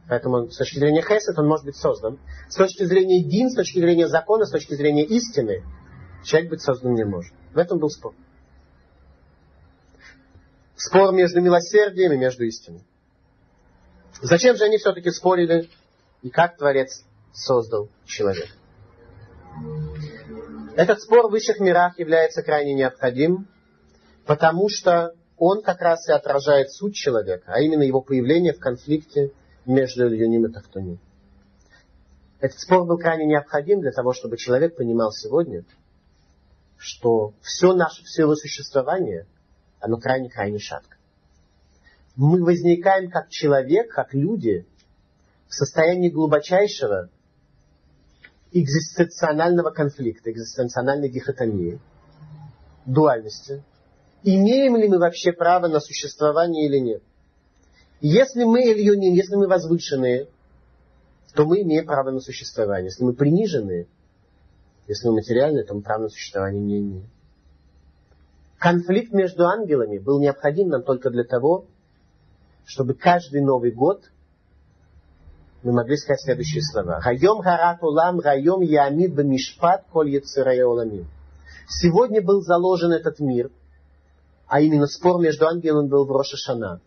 [0.07, 2.17] Поэтому с точки зрения хесед он может быть создан.
[2.49, 5.63] С точки зрения дин, с точки зрения закона, с точки зрения истины,
[6.23, 7.33] человек быть создан не может.
[7.53, 8.13] В этом был спор.
[10.75, 12.83] Спор между милосердием и между истиной.
[14.21, 15.69] Зачем же они все-таки спорили
[16.21, 18.53] и как Творец создал человека?
[20.79, 23.49] Этот спор в высших мирах является крайне необходим,
[24.25, 29.33] потому что он как раз и отражает суть человека, а именно его появление в конфликте
[29.65, 30.97] между Ильюним и Тафтуним.
[32.39, 35.65] Этот спор был крайне необходим для того, чтобы человек понимал сегодня,
[36.77, 39.27] что все наше, все его существование,
[39.81, 40.95] оно крайне-крайне шатко.
[42.15, 44.65] Мы возникаем как человек, как люди,
[45.49, 47.09] в состоянии глубочайшего
[48.51, 51.79] экзистенционального конфликта, экзистенциональной дихотомии,
[52.85, 53.63] дуальности.
[54.23, 57.03] Имеем ли мы вообще право на существование или нет?
[58.01, 60.27] Если мы Ильюним, если мы возвышенные,
[61.33, 62.85] то мы имеем право на существование.
[62.85, 63.87] Если мы приниженные,
[64.87, 67.09] если мы материальные, то мы права на существование не имеем.
[68.57, 71.65] Конфликт между ангелами был необходим нам только для того,
[72.65, 74.09] чтобы каждый Новый год
[75.61, 77.01] мы могли сказать следующие слова.
[77.01, 81.07] Райом гарат улам, райом ямид бамишпат коль оламим.
[81.67, 83.51] Сегодня был заложен этот мир,
[84.47, 86.79] а именно спор между ангелами был в Рошашана.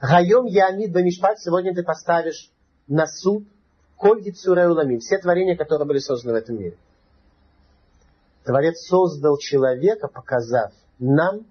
[0.00, 2.50] Райом ямид бамишпат, сегодня ты поставишь
[2.88, 3.46] на суд
[3.96, 6.76] коль оламим, все творения, которые были созданы в этом мире.
[8.44, 11.46] Творец создал человека, показав нам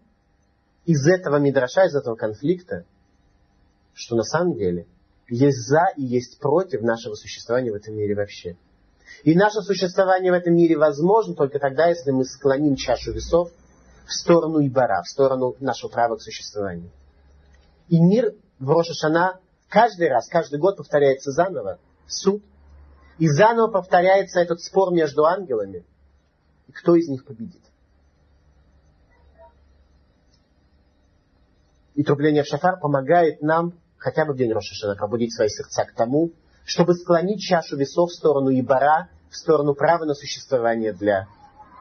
[0.85, 2.85] из этого мидраша, из этого конфликта,
[3.93, 4.87] что на самом деле–
[5.31, 8.57] есть за и есть против нашего существования в этом мире вообще.
[9.23, 13.49] И наше существование в этом мире возможно только тогда, если мы склоним чашу весов
[14.05, 16.91] в сторону Ибара, в сторону нашего права к существованию.
[17.87, 22.43] И мир в Рошашана каждый раз, каждый год повторяется заново, суд.
[23.17, 25.85] И заново повторяется этот спор между ангелами.
[26.67, 27.61] И кто из них победит?
[31.95, 35.93] И трубление в шафар помогает нам хотя бы в день Рошашана пробудить свои сердца к
[35.93, 36.31] тому,
[36.65, 41.27] чтобы склонить чашу весов в сторону Ибара, в сторону права на существование для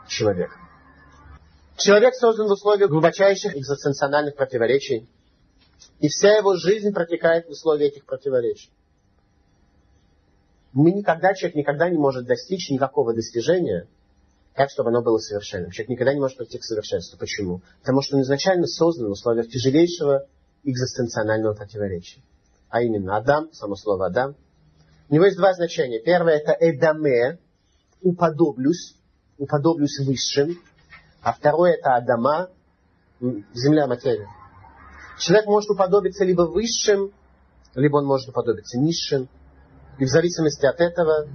[0.06, 0.54] человека.
[1.78, 5.08] Человек создан в условиях глубочайших экзистенциональных противоречий,
[5.98, 8.70] и вся его жизнь протекает в условиях этих противоречий.
[10.74, 13.88] Мы никогда, человек никогда не может достичь никакого достижения,
[14.54, 15.70] так, чтобы оно было совершенным.
[15.70, 17.18] Человек никогда не может прийти к совершенству.
[17.18, 17.62] Почему?
[17.80, 20.26] Потому что он изначально создан в условиях тяжелейшего
[20.64, 22.22] экзистенционального противоречия.
[22.68, 24.36] А именно Адам, само слово Адам.
[25.08, 26.00] У него есть два значения.
[26.00, 27.38] Первое это Эдаме,
[28.00, 28.96] уподоблюсь,
[29.38, 30.58] уподоблюсь высшим.
[31.22, 32.48] А второе это Адама,
[33.20, 34.28] земля, материя.
[35.18, 37.12] Человек может уподобиться либо высшим,
[37.74, 39.28] либо он может уподобиться низшим.
[39.98, 41.26] И в зависимости от этого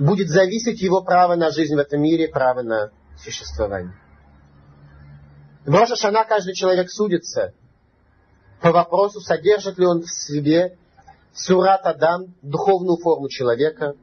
[0.00, 3.94] будет зависеть его право на жизнь в этом мире, право на существование.
[5.68, 7.52] В Роша Шана каждый человек судится
[8.62, 10.78] по вопросу, содержит ли он в себе
[11.34, 13.94] сурат Адам, духовную форму человека,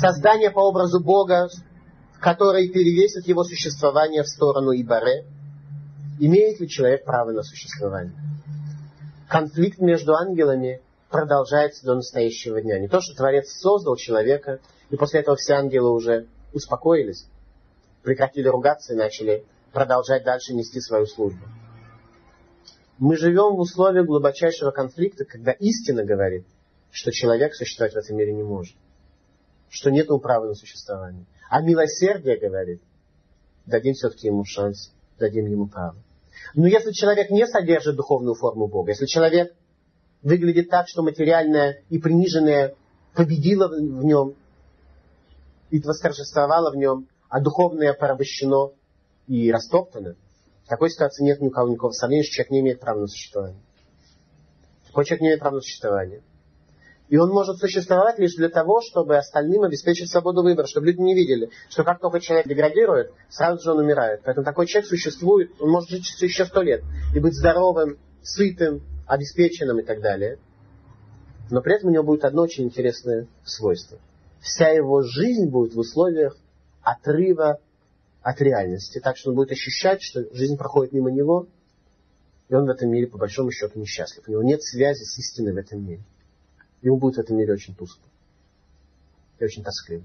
[0.00, 1.48] создание по образу Бога,
[2.18, 5.24] который перевесит его существование в сторону Ибаре,
[6.18, 8.16] имеет ли человек право на существование.
[9.28, 12.80] Конфликт между ангелами продолжается до настоящего дня.
[12.80, 14.58] Не то, что Творец создал человека,
[14.90, 17.28] и после этого все ангелы уже успокоились,
[18.02, 21.44] прекратили ругаться и начали продолжать дальше нести свою службу.
[22.98, 26.46] Мы живем в условиях глубочайшего конфликта, когда истина говорит,
[26.90, 28.76] что человек существовать в этом мире не может,
[29.68, 31.24] что нет права на существование.
[31.48, 32.82] А милосердие говорит,
[33.66, 35.96] дадим все-таки ему шанс, дадим ему право.
[36.54, 39.54] Но если человек не содержит духовную форму Бога, если человек
[40.22, 42.74] выглядит так, что материальное и приниженное
[43.14, 44.34] победило в нем
[45.70, 48.72] и восторжествовало в нем, а духовное порабощено
[49.26, 50.16] и растоптано,
[50.64, 53.06] в такой ситуации нет ни у кого никакого сомнения, что человек не имеет права на
[53.06, 53.60] существование.
[54.86, 56.22] Такой человек не имеет права на существование.
[57.08, 61.14] И он может существовать лишь для того, чтобы остальным обеспечить свободу выбора, чтобы люди не
[61.14, 64.22] видели, что как только человек деградирует, сразу же он умирает.
[64.24, 66.82] Поэтому такой человек существует, он может жить еще сто лет
[67.14, 70.38] и быть здоровым, сытым, обеспеченным и так далее.
[71.50, 73.98] Но при этом у него будет одно очень интересное свойство.
[74.40, 76.36] Вся его жизнь будет в условиях
[76.80, 77.60] отрыва
[78.22, 81.48] от реальности, так что он будет ощущать, что жизнь проходит мимо него,
[82.48, 84.28] и он в этом мире по большому счету несчастлив.
[84.28, 86.02] У него нет связи с истиной в этом мире.
[86.82, 88.04] Ему будет в этом мире очень тускло.
[89.38, 90.04] И очень тоскливо.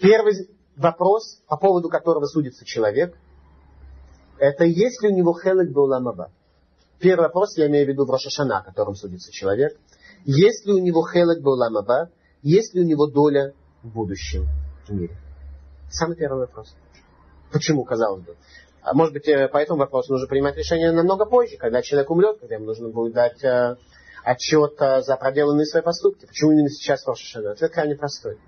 [0.00, 3.16] Первый вопрос, по поводу которого судится человек,
[4.38, 6.30] это есть ли у него хелек бауламаба.
[6.98, 9.78] Первый вопрос, я имею в виду в Рошашана, которым судится человек.
[10.24, 12.10] Есть ли у него хелек бауламаба,
[12.42, 14.48] есть ли у него доля в будущем
[14.88, 15.16] мире.
[15.90, 16.74] Самый первый вопрос.
[17.52, 18.36] Почему, казалось бы?
[18.82, 22.38] А может быть, э, по этому вопросу нужно принимать решение намного позже, когда человек умрет,
[22.40, 23.76] когда ему нужно будет дать э,
[24.24, 26.26] отчет э, за проделанные свои поступки.
[26.26, 27.52] Почему именно сейчас Рошашана?
[27.52, 28.38] Ответ крайне простой.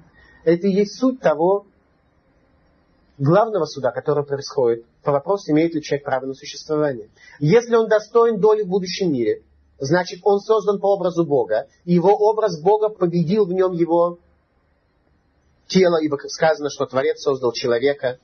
[0.44, 1.66] Это и есть суть того
[3.18, 7.08] главного суда, который происходит по вопросу, имеет ли человек право на существование.
[7.38, 9.42] Если он достоин доли в будущем мире,
[9.78, 14.18] значит, он создан по образу Бога, и его образ Бога победил в нем его
[15.66, 18.18] тело, ибо сказано, что Творец создал человека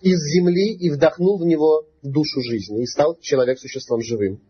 [0.00, 4.40] из земли и вдохнул в него душу жизни, и стал человек существом живым.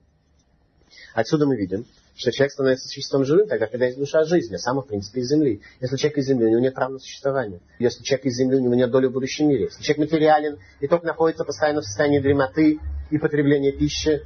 [1.15, 1.87] Отсюда мы видим,
[2.19, 5.29] что человек становится существом живым тогда, когда есть душа жизни, а сам, в принципе, из
[5.29, 5.63] земли.
[5.81, 7.61] Если человек из земли, у него нет права на существование.
[7.79, 9.65] Если человек из земли, у него нет доли в будущем мире.
[9.67, 12.81] Если человек материален и только находится постоянно в состоянии дремоты
[13.11, 14.23] и потребления пищи,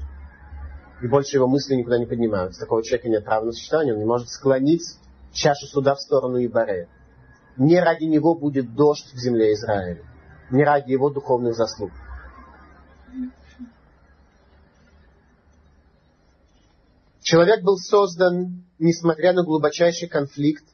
[1.03, 4.07] и больше его мысли никуда не поднимаются, такого человека нет права на существование, он не
[4.07, 4.83] может склонить
[5.33, 6.89] чашу суда в сторону Ибарея.
[7.57, 10.03] Не ради него будет дождь в земле Израиля.
[10.51, 11.91] Не ради его духовных заслуг.
[17.21, 20.65] Человек был создан, несмотря на глубочайший конфликт,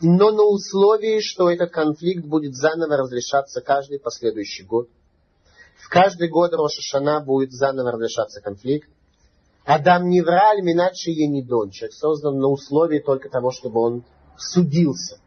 [0.00, 4.88] но на условии, что этот конфликт будет заново разрешаться каждый последующий год.
[5.76, 8.88] В каждый год Рошашана будет заново разрешаться конфликт.
[9.64, 11.70] Адам не враль, минадши енидон.
[11.70, 14.04] Человек создан на условии только того, чтобы он
[14.36, 15.20] судился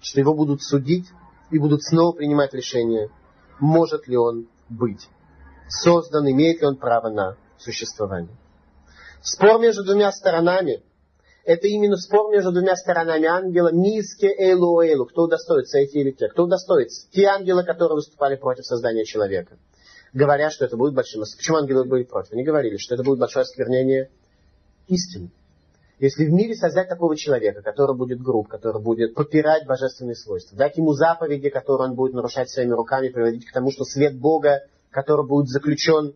[0.00, 1.06] что его будут судить
[1.50, 3.10] и будут снова принимать решение,
[3.60, 5.08] может ли он быть
[5.68, 8.34] создан, имеет ли он право на существование.
[9.22, 10.82] Спор между двумя сторонами–
[11.44, 15.06] это именно спор между двумя сторонами ангела Низке Эйлу Эйлу.
[15.06, 16.28] Кто удостоится, эти или те?
[16.28, 17.08] Кто удостоится?
[17.10, 19.58] Те ангелы, которые выступали против создания человека.
[20.12, 21.22] Говорят, что это будет большим...
[21.22, 22.32] Почему ангелы были против?
[22.32, 24.10] Они говорили, что это будет большое осквернение
[24.88, 25.30] истины.
[26.00, 30.76] Если в мире создать такого человека, который будет груб, который будет попирать божественные свойства, дать
[30.76, 35.26] ему заповеди, которые он будет нарушать своими руками, приводить к тому, что свет Бога, который
[35.26, 36.14] будет заключен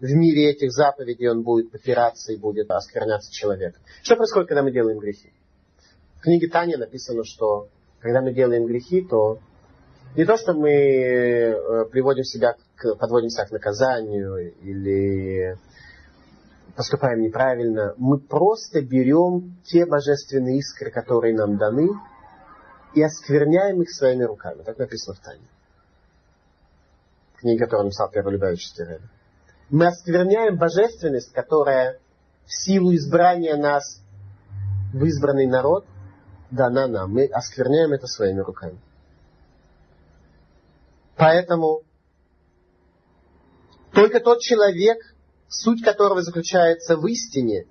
[0.00, 3.80] в мире этих заповедей, он будет попираться и будет оскверняться человеком.
[4.02, 5.32] Что происходит, когда мы делаем грехи?
[6.16, 7.68] В книге Таня написано, что
[8.00, 9.38] когда мы делаем грехи, то
[10.14, 15.56] не то, что мы э, приводим себя, к, подводим себя к наказанию или
[16.76, 21.88] поступаем неправильно, мы просто берем те божественные искры, которые нам даны,
[22.94, 24.62] и оскверняем их своими руками.
[24.62, 25.48] Так написано в Тане.
[27.36, 29.08] Книга, которую написал первый любящий Рэбе.
[29.70, 31.98] Мы оскверняем божественность, которая
[32.44, 34.02] в силу избрания нас
[34.92, 35.86] в избранный народ
[36.50, 37.12] дана нам.
[37.12, 38.78] Мы оскверняем это своими руками.
[41.16, 41.82] Поэтому
[43.92, 44.98] только тот человек,
[45.52, 47.66] суть которого заключается в истине,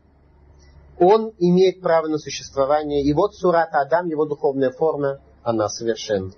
[0.97, 3.03] он имеет право на существование.
[3.03, 6.31] И вот Сурат Адам, его духовная форма, она совершенна.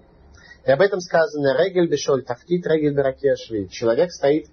[0.65, 3.69] И об этом сказано Регель Бешоль Тафтит, Регель Беракешви.
[3.69, 4.47] Человек стоит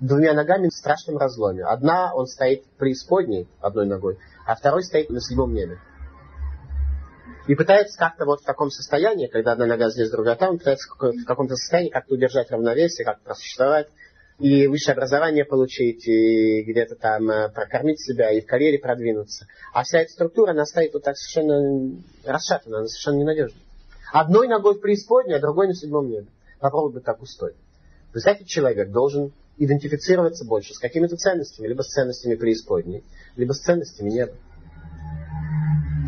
[0.00, 1.64] двумя ногами в страшном разломе.
[1.64, 5.78] Одна он стоит преисподней одной ногой, а второй стоит на седьмом небе.
[7.46, 11.24] И пытается как-то вот в таком состоянии, когда одна нога здесь, другая там, пытается в
[11.24, 13.88] каком-то состоянии как-то удержать равновесие, как-то просуществовать,
[14.38, 19.46] и высшее образование получить, и где-то там э, прокормить себя, и в карьере продвинуться.
[19.72, 23.58] А вся эта структура, она стоит вот так совершенно расшатана, она совершенно ненадежна.
[24.12, 26.28] Одной ногой в преисподней, а другой на седьмом небе.
[26.60, 27.54] Попробуй быть так устой.
[28.12, 33.04] Представьте, человек должен идентифицироваться больше с какими-то ценностями, либо с ценностями преисподней,
[33.36, 34.32] либо с ценностями неба.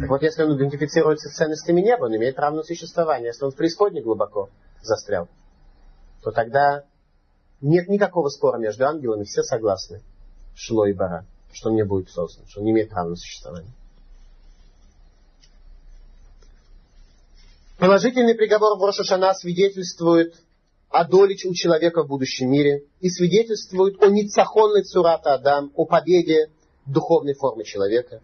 [0.01, 3.29] Так вот, если он идентифицируется с ценностями неба, он имеет на существование.
[3.29, 4.49] Если он в преисподней глубоко
[4.83, 5.29] застрял,
[6.23, 6.85] то тогда
[7.61, 10.03] нет никакого спора между ангелами, все согласны,
[10.55, 13.73] Шло и Бара, что он не будет создан, что он не имеет права на существование.
[17.79, 20.35] Положительный приговор в Рошашана свидетельствует
[20.91, 26.51] о доле у человека в будущем мире и свидетельствует о ницахонной цурата Адам, о победе
[26.85, 28.21] духовной формы человека.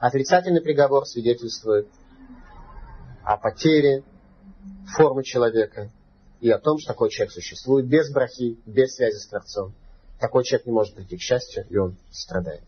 [0.00, 1.86] Отрицательный приговор свидетельствует
[3.22, 4.02] о потере
[4.96, 5.92] формы человека
[6.40, 9.74] и о том, что такой человек существует без брахи, без связи с Творцом.
[10.20, 12.62] Такой человек не может прийти к счастью, и он страдает.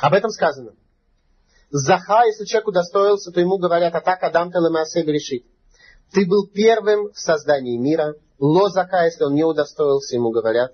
[0.00, 0.72] Об этом сказано.
[1.70, 5.44] Заха, если человек удостоился, то ему говорят, а так Адам Телемасе грешит.
[6.12, 8.14] Ты был первым в создании мира.
[8.38, 10.72] Лозака, если он не удостоился, ему говорят.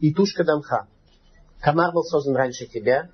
[0.00, 0.88] И тушка дамха.
[1.60, 3.08] Комар был создан раньше тебя.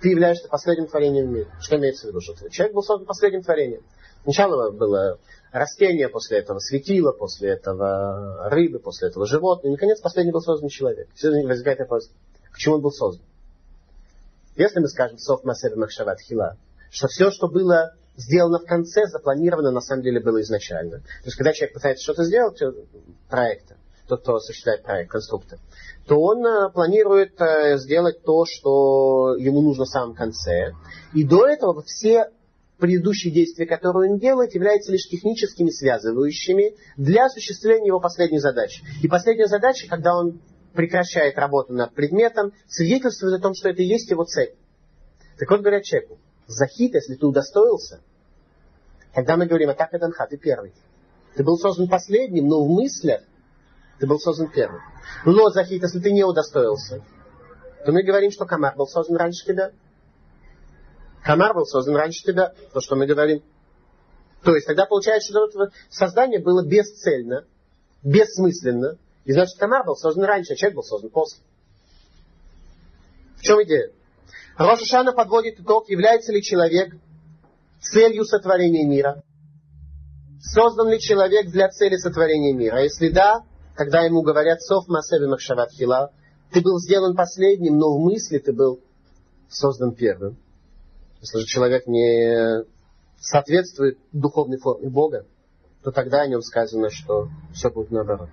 [0.00, 1.48] Ты являешься последним творением в мире.
[1.60, 2.20] Что имеется в виду?
[2.20, 3.82] Что человек был создан последним творением.
[4.24, 5.18] Сначала было
[5.52, 9.70] растение, после этого светило, после этого рыбы, после этого животные.
[9.70, 11.08] И, наконец, последний был создан человек.
[11.14, 12.10] Сегодня возникает вопрос,
[12.58, 13.24] чему он был создан?
[14.56, 16.56] Если мы скажем «Сов Масева Махшават Хила»,
[16.90, 20.98] что все, что было сделано в конце, запланировано на самом деле было изначально.
[20.98, 22.72] То есть, когда человек пытается что-то сделать, э,
[23.28, 23.76] проекта,
[24.08, 25.60] тот, кто осуществляет проект, конструктор,
[26.06, 30.72] то он э, планирует э, сделать то, что ему нужно в самом конце.
[31.14, 32.30] И до этого все
[32.78, 38.82] предыдущие действия, которые он делает, являются лишь техническими связывающими для осуществления его последней задачи.
[39.02, 40.40] И последняя задача, когда он
[40.74, 44.54] прекращает работу над предметом, свидетельствует о том, что это и есть его цель.
[45.38, 48.00] Так вот, говорят человеку, захит, если ты удостоился,
[49.12, 50.72] тогда мы говорим, а так Аданха, ты первый.
[51.34, 53.22] Ты был создан последним, но в мыслях
[53.98, 54.80] ты был создан первым.
[55.24, 57.04] Но захит, если ты не удостоился,
[57.84, 59.72] то мы говорим, что Камар был создан раньше тебя.
[61.24, 63.42] Камар был создан раньше тебя, то, что мы говорим.
[64.42, 67.44] То есть тогда получается, что создание было бесцельно,
[68.02, 71.42] бессмысленно, и значит, Камар был создан раньше, а человек был создан после.
[73.36, 73.90] В чем идея?
[74.56, 76.94] Рошашана подводит итог, является ли человек
[77.80, 79.22] целью сотворения мира.
[80.40, 82.76] Создан ли человек для цели сотворения мира?
[82.76, 83.44] А если да,
[83.76, 86.12] тогда ему говорят Соф Масеви Махшават Хила,
[86.52, 88.80] ты был сделан последним, но в мысли ты был
[89.48, 90.38] создан первым.
[91.20, 92.64] Если же человек не
[93.20, 95.26] соответствует духовной форме Бога,
[95.82, 98.28] то тогда о нем сказано, что все будет наоборот.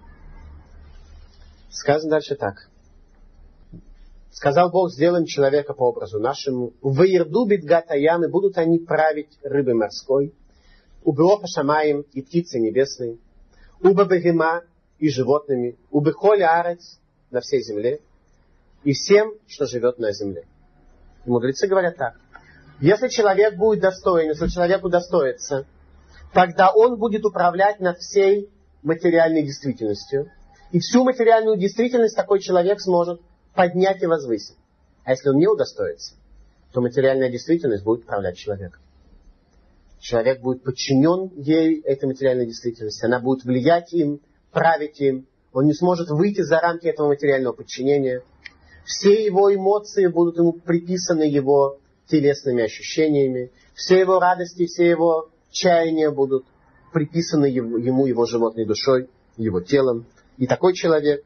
[1.69, 2.69] Сказано дальше так.
[4.31, 6.73] Сказал Бог, сделаем человека по образу нашему.
[6.81, 10.33] В Ирду битгатаям, будут они править рыбы морской.
[11.03, 13.17] У Беоха Шамаем и птицы небесные.
[13.81, 14.63] У Бабегема
[14.99, 15.77] и животными.
[15.89, 16.99] У Бехоля Арец
[17.31, 18.01] на всей земле.
[18.83, 20.45] И всем, что живет на земле.
[21.25, 22.19] И мудрецы говорят так.
[22.79, 25.65] Если человек будет достоин, если человек удостоится,
[26.33, 28.49] тогда он будет управлять над всей
[28.83, 30.29] материальной действительностью–
[30.75, 33.21] и всю материальную действительность такой человек сможет
[33.53, 34.57] поднять и возвысить.
[35.05, 36.15] А если он не удостоится,
[36.73, 38.81] то материальная действительность будет управлять человеком.
[39.99, 43.05] Человек будет подчинен ей, этой материальной действительности.
[43.05, 44.19] Она будет влиять им,
[44.51, 45.27] править им.
[45.53, 48.21] Он не сможет выйти за рамки этого материального подчинения.
[48.83, 53.51] Все его эмоции будут ему приписаны его телесными ощущениями.
[53.73, 56.45] Все его радости, все его чаяния будут
[56.93, 60.05] приписаны ему его животной душой, его телом.
[60.37, 61.23] И такой человек,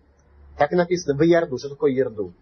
[0.58, 1.58] так и написано, в ярду.
[1.58, 2.34] Что такое ярду?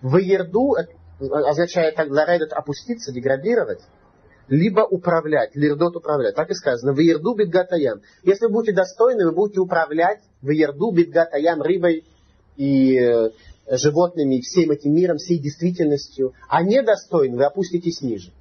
[0.00, 0.74] В ярду
[1.20, 3.80] означает так ларедет опуститься, деградировать,
[4.48, 6.34] либо управлять, лирдот управлять.
[6.34, 8.02] Так и сказано, в ярду битгатаям.
[8.24, 12.04] Если вы будете достойны, вы будете управлять в ярду битгатаям рыбой
[12.56, 13.30] и
[13.68, 16.34] животными, всем этим миром, всей действительностью.
[16.48, 18.32] А недостойны, вы опуститесь ниже.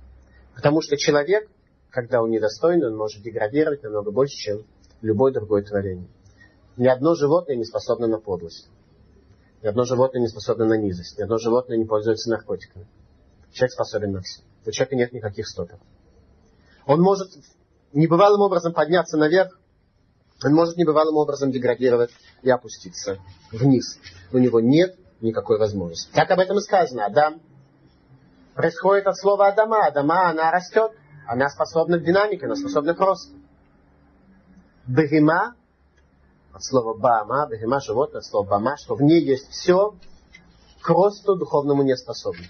[0.56, 1.50] Потому что человек,
[1.90, 4.66] когда он недостойный, он может деградировать намного больше, чем
[5.02, 6.08] любое другое творение.
[6.78, 8.70] Ни одно животное не способно на подлость.
[9.62, 11.18] Ни одно животное не способно на низость.
[11.18, 12.88] Ни одно животное не пользуется наркотиками.
[13.52, 14.42] Человек способен на все.
[14.66, 15.80] У человека нет никаких стопов.
[16.86, 17.30] Он может
[17.94, 19.60] небывалым образом подняться наверх
[20.44, 22.10] Он может небывалым образом деградировать
[22.42, 23.20] и опуститься
[23.52, 24.00] вниз.
[24.32, 26.12] У него нет никакой возможности.
[26.14, 27.06] Как об этом и сказано.
[27.06, 27.42] Адам
[28.56, 29.86] происходит от слова Адама.
[29.86, 30.92] Адама, она растет.
[31.28, 33.36] Она способна к динамике, она способна к росту.
[34.88, 35.56] Бегема,
[36.52, 39.94] от слова бама, бегема животное, от слова бама, что в ней есть все,
[40.82, 42.44] к росту духовному не способно.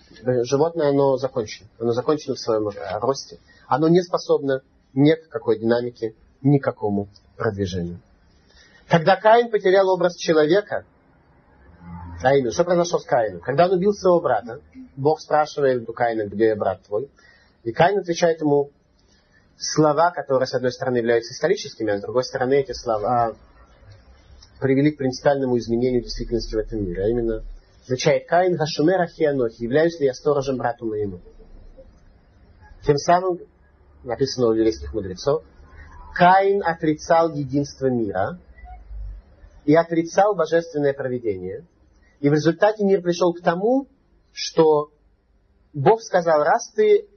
[0.43, 1.67] Животное, оно закончено.
[1.79, 2.69] Оно закончено в своем
[3.01, 3.39] росте.
[3.67, 4.61] Оно не способно
[4.93, 7.99] ни к какой динамике, ни к какому продвижению.
[8.87, 10.85] Когда Каин потерял образ человека,
[12.35, 13.41] именно, что произошло с Каином?
[13.41, 14.61] Когда он убил своего брата,
[14.95, 17.09] Бог спрашивает у Каина, где брат твой?
[17.63, 18.71] И Каин отвечает ему
[19.57, 23.35] слова, которые, с одной стороны, являются историческими, а с другой стороны, эти слова
[24.59, 27.03] привели к принципиальному изменению действительности в этом мире.
[27.03, 27.43] А именно,
[27.83, 31.19] отвечает Каин Хашумер Ахианохи, являюсь ли я сторожем брату моему?
[32.85, 33.39] Тем самым,
[34.03, 35.43] написано у еврейских мудрецов,
[36.13, 38.39] Каин отрицал единство мира
[39.65, 41.65] и отрицал божественное проведение.
[42.21, 43.87] И в результате мир пришел к тому,
[44.31, 44.91] что
[45.73, 47.07] Бог сказал, раз ты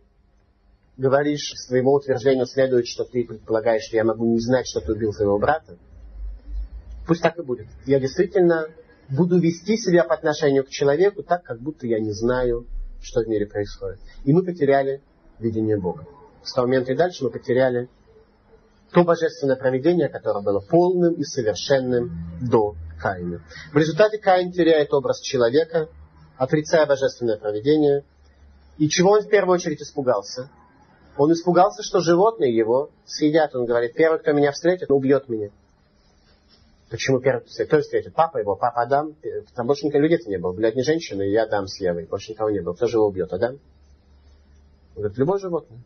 [0.96, 5.12] говоришь, своему утверждению следует, что ты предполагаешь, что я могу не знать, что ты убил
[5.12, 5.76] своего брата,
[7.06, 7.66] пусть так и будет.
[7.84, 8.68] Я действительно
[9.10, 12.66] буду вести себя по отношению к человеку так, как будто я не знаю,
[13.02, 14.00] что в мире происходит.
[14.24, 15.02] И мы потеряли
[15.38, 16.06] видение Бога.
[16.42, 17.88] С того момента и дальше мы потеряли
[18.94, 23.42] то божественное проведение, которое было полным и совершенным до Каина.
[23.72, 25.88] В результате Каин теряет образ человека,
[26.36, 28.04] отрицая божественное проведение.
[28.78, 30.48] И чего он в первую очередь испугался?
[31.16, 33.54] Он испугался, что животные его съедят.
[33.56, 35.50] Он говорит, первый, кто меня встретит, убьет меня.
[36.88, 38.14] Почему первый, кто встретит?
[38.14, 39.16] Папа его, папа Адам.
[39.56, 40.52] Там больше никого людей не было.
[40.52, 42.06] Были одни женщины, я Адам с Евой.
[42.06, 42.74] Больше никого не было.
[42.74, 43.32] Кто же его убьет?
[43.32, 43.58] Адам?
[44.94, 45.80] Он говорит, любое животное.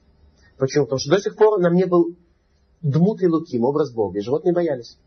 [0.59, 0.85] Почему?
[0.85, 2.15] Потому что до сих пор на мне был
[2.83, 4.99] дмут и луким, образ Бога, и животные боялись.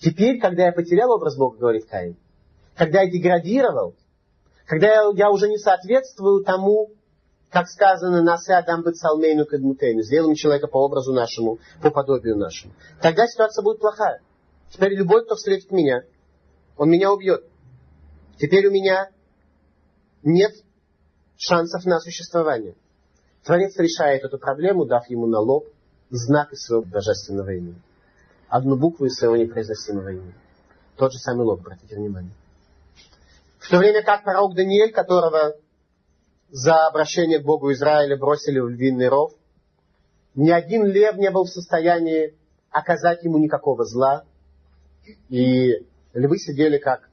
[0.00, 2.16] Теперь, когда я потерял образ Бога, говорит Каин,
[2.74, 3.94] когда я деградировал,
[4.66, 6.90] когда я, я уже не соответствую тому,
[7.50, 12.72] как сказано, «Насе Адам Бецалмейну Кадмутейну», сделаем человека по образу нашему, по подобию нашему,
[13.02, 14.20] тогда ситуация будет плохая.
[14.70, 16.02] Теперь любой, кто встретит меня,
[16.76, 17.44] он меня убьет.
[18.38, 19.10] Теперь у меня
[20.22, 20.52] нет
[21.36, 22.74] шансов на существование.
[23.44, 25.66] Творец решает эту проблему, дав ему на лоб
[26.10, 27.80] знак из своего божественного имени.
[28.48, 30.34] Одну букву из своего непроизносимого имени.
[30.96, 32.32] Тот же самый лоб, обратите внимание.
[33.58, 35.54] В то время как пророк Даниэль, которого
[36.50, 39.32] за обращение к Богу Израиля бросили в львиный ров,
[40.34, 42.34] ни один лев не был в состоянии
[42.70, 44.24] оказать ему никакого зла.
[45.28, 47.08] И львы сидели как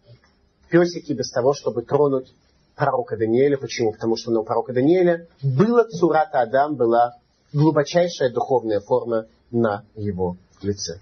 [0.69, 2.33] песики без того, чтобы тронуть
[2.75, 3.57] пророка Даниэля.
[3.57, 3.91] Почему?
[3.91, 7.15] Потому что у пророка Даниэля было цурата Адам, была
[7.53, 10.99] глубочайшая духовная форма на его лице.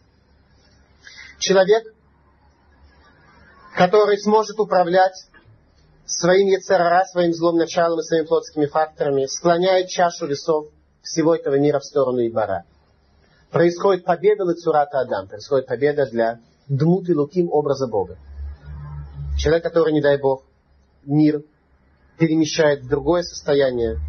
[1.40, 1.84] Человек,
[3.76, 5.16] который сможет управлять
[6.06, 10.68] своим яцерара, своим злом началом и своими плотскими факторами, склоняет чашу весов
[11.02, 12.64] всего этого мира в сторону Ибара.
[13.52, 18.18] Происходит победа Лацурата Адам, происходит победа для Дмут и Луким образа Бога.
[19.38, 20.44] Человек, который, не дай Бог,
[21.06, 21.44] мир
[22.18, 24.00] перемещает в другое состояние,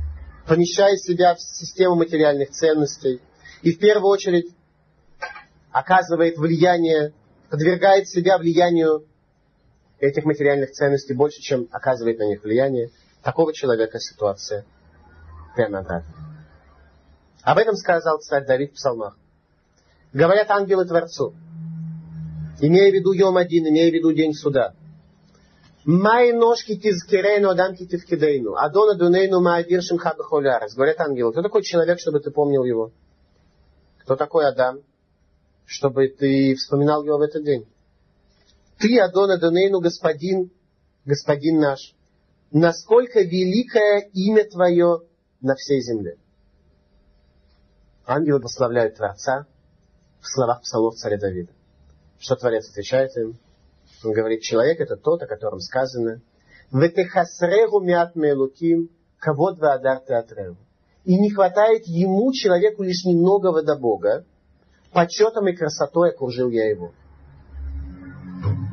[0.47, 3.21] помещая себя в систему материальных ценностей
[3.63, 4.47] и в первую очередь
[5.71, 7.13] оказывает влияние,
[7.51, 9.05] подвергает себя влиянию
[9.99, 12.91] этих материальных ценностей больше, чем оказывает на них влияние,
[13.23, 14.65] такого человека ситуация
[15.55, 16.15] прямо обратная.
[17.43, 19.17] Об этом сказал царь Давид в псалмах.
[20.13, 21.35] Говорят ангелы Творцу,
[22.61, 24.75] имея в виду Йом один, имея в виду день суда–
[25.87, 28.57] Май ножки тизкирейну, адам китивкидейну.
[28.57, 30.75] Адона дунейну маадир шимха бахолярес.
[30.75, 32.91] Говорят ангелы, кто такой человек, чтобы ты помнил его?
[33.99, 34.81] Кто такой Адам,
[35.65, 37.67] чтобы ты вспоминал его в этот день?
[38.79, 40.53] Ты, Адона Дунейну, господин,
[41.05, 41.95] господин наш,
[42.53, 45.03] насколько великое имя Твое
[45.41, 46.19] на всей земле.
[48.05, 49.47] Ангелы прославляют Творца
[50.21, 51.53] в словах псалмов царя Давида.
[52.19, 53.39] Что Творец отвечает им?
[54.05, 56.21] Он говорит, человек это тот, о котором сказано,
[56.73, 60.57] «Ветехасрегу мят мелуким, кавод ваадар театрегу».
[61.05, 64.25] И не хватает ему, человеку, лишь немногого до Бога,
[64.93, 66.93] почетом и красотой окружил я его.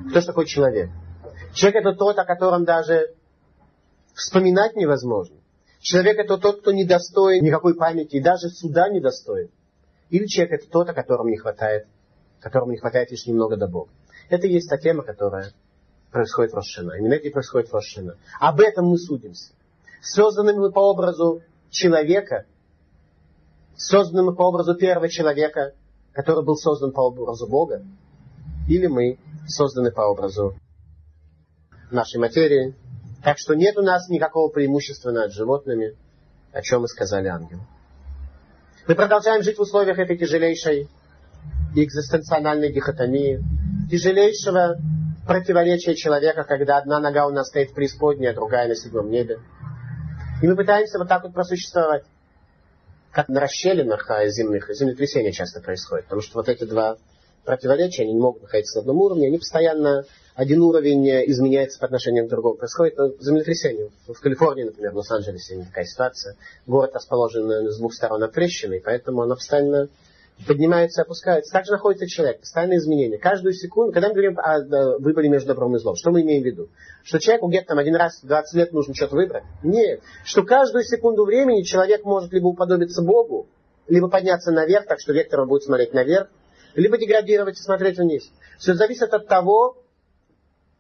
[0.10, 0.90] Кто же такой человек?
[1.54, 3.14] Человек это тот, о котором даже
[4.16, 5.38] вспоминать невозможно.
[5.80, 9.50] Человек это тот, кто не достоин никакой памяти, и даже суда не достоин.
[10.10, 11.88] Или человек это тот, о котором не хватает,
[12.40, 13.92] которому не хватает лишь немного до Бога.
[14.30, 15.52] Это есть та тема, которая
[16.12, 16.94] происходит в Рошина.
[16.94, 18.18] Именно это и происходит в Рошина.
[18.40, 19.54] Об этом мы судимся.
[20.02, 22.46] Созданными мы по образу человека,
[23.76, 25.74] созданными по образу первого человека,
[26.14, 27.84] который был создан по образу Бога,
[28.68, 29.18] или мы
[29.48, 30.56] созданы по образу
[31.92, 32.76] нашей материи.
[33.24, 35.96] Так что нет у нас никакого преимущества над животными,
[36.52, 37.62] о чем мы сказали ангелу.
[38.88, 40.90] Мы продолжаем жить в условиях этой тяжелейшей
[41.74, 43.42] экзистенциональной дихотомии,
[43.90, 44.78] тяжелейшего
[45.26, 49.40] противоречия человека, когда одна нога у нас стоит в преисподней, а другая на седьмом небе.
[50.42, 52.04] И мы пытаемся вот так вот просуществовать.
[53.12, 56.06] Как на расщелинах а земных землетрясения часто происходит.
[56.06, 56.98] Потому что вот эти два
[57.46, 60.04] противоречия, они не могут находиться на одном уровне, они постоянно,
[60.36, 62.56] один уровень изменяется по отношению к другому.
[62.56, 63.90] Происходит ну, землетрясение.
[64.08, 66.36] В Калифорнии, например, в Лос-Анджелесе такая ситуация.
[66.66, 69.90] Город расположен с двух сторон отрещенный, поэтому она постоянно
[70.48, 71.52] поднимается опускается.
[71.54, 72.42] Так же находится человек.
[72.42, 73.18] Постоянные изменения.
[73.18, 76.46] Каждую секунду, когда мы говорим о выборе между добром и злом, что мы имеем в
[76.46, 76.70] виду?
[77.04, 79.44] Что человеку где-то там один раз в 20 лет нужно что-то выбрать?
[79.64, 80.02] Нет.
[80.26, 83.48] Что каждую секунду времени человек может либо уподобиться Богу,
[83.88, 86.30] либо подняться наверх, так что вектор будет смотреть наверх,
[86.76, 88.32] либо деградировать и смотреть вниз.
[88.58, 89.78] Все зависит от того,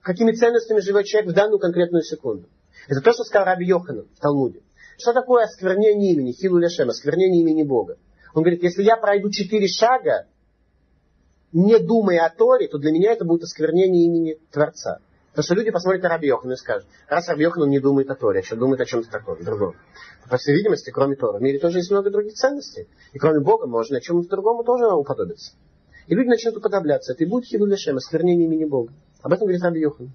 [0.02, 2.48] какими ценностями живет человек в данную конкретную секунду.
[2.88, 4.62] Это то, что сказал Раби Йоханан в Талмуде.
[4.98, 7.98] Что такое осквернение имени, хилу лешем, осквернение имени Бога?
[8.34, 10.28] Он говорит, если я пройду четыре шага,
[11.52, 15.00] не думая о Торе, то для меня это будет осквернение имени Творца.
[15.30, 18.16] Потому что люди посмотрят на Раби Йохана и скажут, раз Раби Йохан не думает о
[18.16, 19.76] Торе, а что думает о чем-то таком, другом.
[20.30, 22.88] По всей видимости, кроме Тора, в мире тоже есть много других ценностей.
[23.14, 25.54] И кроме Бога можно о чем-то другому тоже уподобиться.
[26.08, 27.14] И люди начнут уподобляться.
[27.14, 28.94] Это и будет хилу лешем, осквернение имени Бога.
[29.22, 30.12] Об этом говорит Раби Йохан.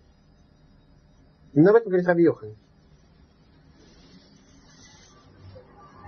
[1.53, 2.57] Именно об этом говорит Раби Йохан.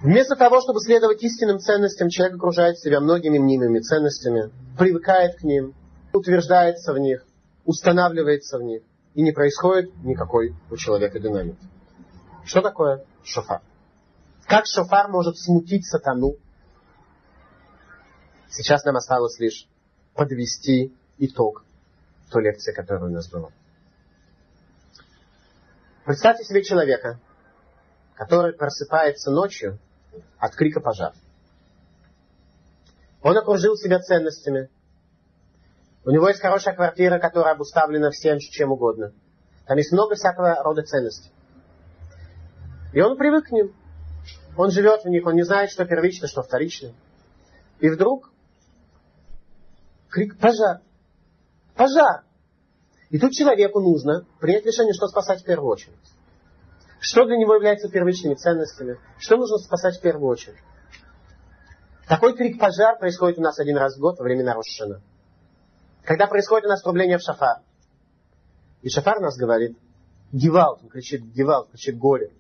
[0.02, 5.74] Вместо того, чтобы следовать истинным ценностям, человек окружает себя многими мнимыми ценностями, привыкает к ним,
[6.14, 7.26] утверждается в них,
[7.66, 8.82] устанавливается в них,
[9.12, 11.62] и не происходит никакой у человека динамики.
[12.46, 13.60] Что такое шофар?
[14.46, 16.36] Как шофар может смутить сатану?
[18.48, 19.68] Сейчас нам осталось лишь
[20.14, 21.64] подвести итог
[22.30, 23.50] той лекции, которая у нас была.
[26.06, 27.20] Представьте себе человека,
[28.14, 29.78] который просыпается ночью
[30.38, 31.12] от крика пожар.
[33.22, 34.70] Он окружил себя ценностями.
[36.04, 39.12] У него есть хорошая квартира, которая обуставлена всем, чем угодно.
[39.66, 41.30] Там есть много всякого рода ценностей.
[42.92, 43.74] И он привык к ним.
[44.56, 46.92] Он живет в них, он не знает, что первично, что вторично.
[47.78, 48.32] И вдруг
[50.08, 50.80] крик «Пожар!
[51.76, 52.24] Пожар!»
[53.10, 55.94] И тут человеку нужно принять решение, что спасать в первую очередь.
[57.00, 58.98] Что для него является первичными ценностями?
[59.18, 60.58] Что нужно спасать в первую очередь?
[62.06, 65.00] Такой крик пожар происходит у нас один раз в год во времена Рошана.
[66.04, 67.62] Когда происходит у нас трубление в шафар.
[68.82, 69.78] И шафар нас говорит,
[70.30, 72.32] гевалт, он кричит гевалт, кричит горе.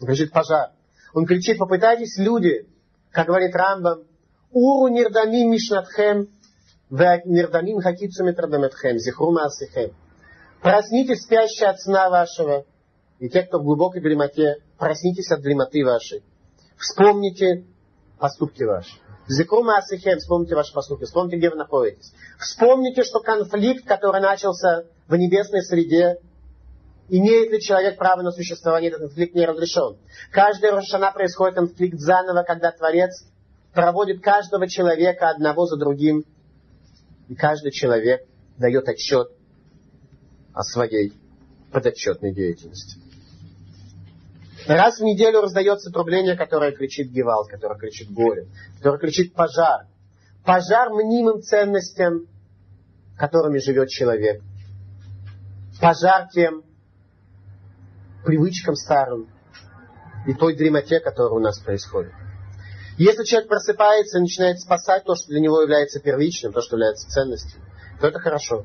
[0.00, 0.70] Он кричит пожар.
[1.12, 2.66] Он кричит, попытайтесь, люди,
[3.10, 4.04] как говорит Рамбам,
[4.52, 6.28] уру нирдамим мишнатхем,
[6.90, 9.94] нирдамим хакицуметрадаметхем, зихрума асихем.
[10.62, 12.64] Проснитесь, спящие от сна вашего,
[13.20, 16.24] и те, кто в глубокой дремоте, проснитесь от дремоты вашей.
[16.76, 17.66] Вспомните
[18.18, 18.96] поступки ваши.
[19.28, 22.12] Зикрума Асихем, вспомните ваши поступки, вспомните, где вы находитесь.
[22.38, 26.16] Вспомните, что конфликт, который начался в небесной среде,
[27.08, 29.98] имеет ли человек право на существование, этот конфликт не разрешен.
[30.32, 33.24] Каждая Рошана происходит конфликт заново, когда Творец
[33.74, 36.24] проводит каждого человека одного за другим,
[37.28, 38.22] и каждый человек
[38.56, 39.30] дает отчет
[40.54, 41.12] о своей
[41.70, 43.09] подотчетной деятельности.
[44.70, 48.46] Раз в неделю раздается трубление, которое кричит Гевал, которое кричит горе,
[48.76, 49.86] которое кричит пожар.
[50.44, 52.28] Пожар мнимым ценностям,
[53.18, 54.40] которыми живет человек.
[55.80, 56.62] Пожар тем
[58.24, 59.28] привычкам старым
[60.28, 62.12] и той дремоте, которая у нас происходит.
[62.96, 67.08] Если человек просыпается и начинает спасать то, что для него является первичным, то, что является
[67.08, 67.60] ценностью,
[68.00, 68.64] то это хорошо.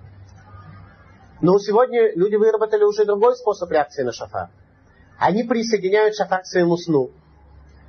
[1.42, 4.52] Но сегодня люди выработали уже другой способ реакции на шафар
[5.18, 7.12] они присоединяют шафар к своему сну.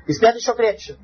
[0.06, 0.96] И спят еще крепче.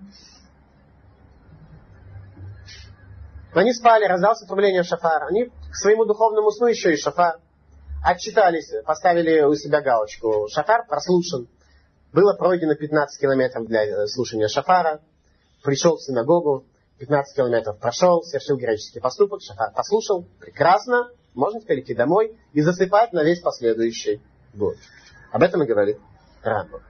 [3.53, 5.27] Они спали, раздался трубление шафара.
[5.27, 7.41] Они к своему духовному сну еще и шафар.
[8.05, 10.49] Отчитались, поставили у себя галочку.
[10.49, 11.49] Шафар прослушан.
[12.13, 15.01] Было пройдено 15 километров для э, слушания шафара.
[15.63, 16.67] Пришел в синагогу,
[16.99, 20.27] 15 километров прошел, совершил героический поступок, шафар послушал.
[20.41, 21.11] Прекрасно.
[21.35, 24.21] Можно теперь идти домой и засыпать на весь последующий
[24.55, 24.77] год.
[25.31, 25.99] Об этом и говорит
[26.43, 26.83] Рамбам.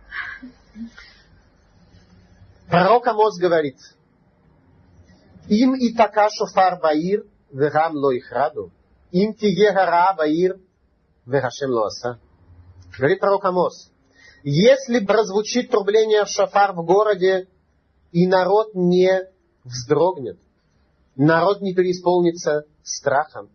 [2.69, 3.77] Пророк Амос говорит,
[5.49, 8.71] им и така шофар баир, вегам ло ихраду,
[9.11, 10.59] им тиге гара баир,
[11.27, 12.19] вегашем лоаса.
[12.97, 13.91] Говорит пророк Амос,
[14.43, 17.49] если прозвучит трубление шофар в городе,
[18.11, 19.23] и народ не
[19.65, 20.39] вздрогнет,
[21.15, 23.51] народ не переисполнится страхом.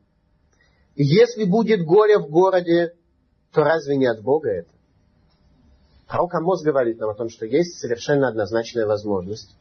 [0.96, 2.94] Если будет горе в городе,
[3.52, 4.77] то разве не от Бога это?
[6.08, 9.56] Пророк говорит нам о том, что есть совершенно однозначная возможность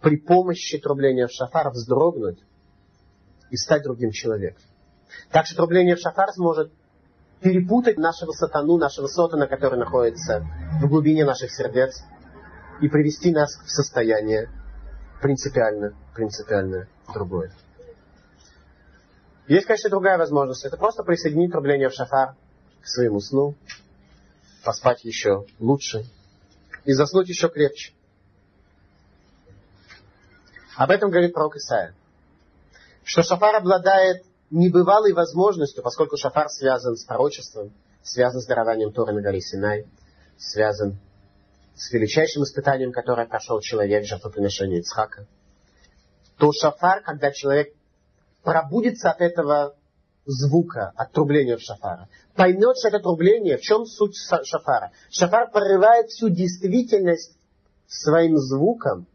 [0.00, 2.38] при помощи трубления в шафар вздрогнуть
[3.50, 4.62] и стать другим человеком.
[5.30, 6.70] Так что трубление в шафар сможет
[7.40, 10.46] перепутать нашего сатану, нашего сотана, который находится
[10.82, 12.02] в глубине наших сердец,
[12.80, 14.50] и привести нас в состояние
[15.20, 17.52] принципиально, принципиально другое.
[19.48, 20.64] Есть, конечно, другая возможность.
[20.64, 22.36] Это просто присоединить трубление в шафар
[22.82, 23.56] к своему сну,
[24.68, 26.04] поспать еще лучше
[26.84, 27.94] и заснуть еще крепче.
[30.76, 31.94] Об этом говорит пророк Исаия.
[33.02, 39.22] Что шафар обладает небывалой возможностью, поскольку шафар связан с пророчеством, связан с дарованием Торы на
[39.22, 39.86] горе Синай,
[40.36, 40.98] связан
[41.74, 45.26] с величайшим испытанием, которое прошел человек, жертвоприношение Ицхака,
[46.36, 47.72] то шафар, когда человек
[48.42, 49.77] пробудится от этого
[50.28, 54.14] звука, от в шафара, поймет, что это трубление, в чем суть
[54.44, 54.92] шафара.
[55.10, 57.34] Шафар прорывает всю действительность
[57.86, 59.06] своим звуком,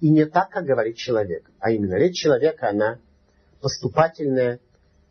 [0.00, 2.98] и не так, как говорит человек, а именно речь человека, она
[3.60, 4.58] поступательная,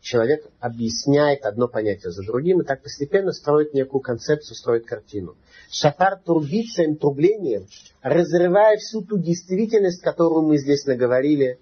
[0.00, 5.36] человек объясняет одно понятие за другим, и так постепенно строит некую концепцию, строит картину.
[5.70, 7.68] Шафар трубит своим трублением,
[8.02, 11.58] разрывая всю ту действительность, которую мы здесь наговорили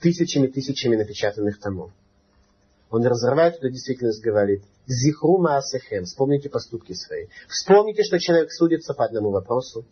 [0.00, 1.90] тысячами-тысячами напечатанных томов.
[2.94, 7.26] Он разрывает эту действительность, говорит, «Зихру маасехем», вспомните поступки свои.
[7.48, 9.84] Вспомните, что человек судится по одному вопросу,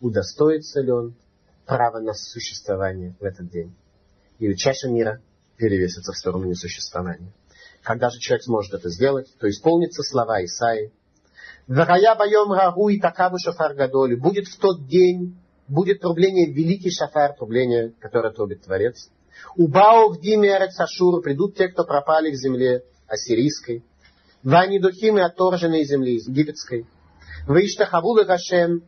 [0.00, 1.14] удостоится ли он
[1.64, 3.72] права на существование в этот день.
[4.40, 5.20] И чаша мира
[5.58, 7.32] перевесится в сторону несуществования.
[7.84, 10.90] Когда же человек сможет это сделать, то исполнится слова Исаи.
[11.68, 14.16] Варая боем рагу и такаву шафар гадоли.
[14.16, 15.38] Будет в тот день,
[15.68, 19.08] будет трубление великий шафар, трубление, которое трубит Творец.
[19.56, 23.84] Убао в диме Ашур придут те, кто пропали в земле ассирийской.
[24.42, 26.86] Вани духим и отторженные земли египетской.
[27.46, 28.82] Ваиштахаву Гашем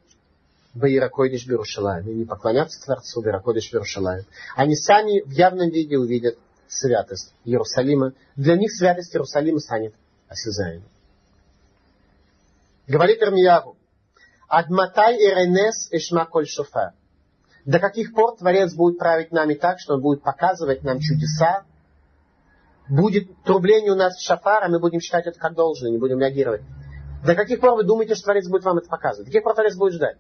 [0.75, 2.09] Баиракодиш Берушалаем.
[2.09, 4.25] И не поклонятся Творцу Баиракодиш Берушалаем.
[4.57, 6.39] Они сами в явном виде увидят
[6.69, 8.15] святость Иерусалима.
[8.37, 9.95] Для них святость Иерусалима станет
[10.29, 10.89] осязаемой.
[12.87, 13.77] Говорит Ирмиягу,
[14.49, 16.93] Адматай Иренес Ишма Коль Шофар.
[17.65, 21.65] До каких пор Творец будет править нами так, что Он будет показывать нам чудеса,
[22.89, 26.19] будет трубление у нас в шафар, а мы будем считать это как должное, не будем
[26.19, 26.63] реагировать.
[27.25, 29.27] До каких пор вы думаете, что Творец будет вам это показывать?
[29.27, 30.17] До каких пор Творец будет ждать?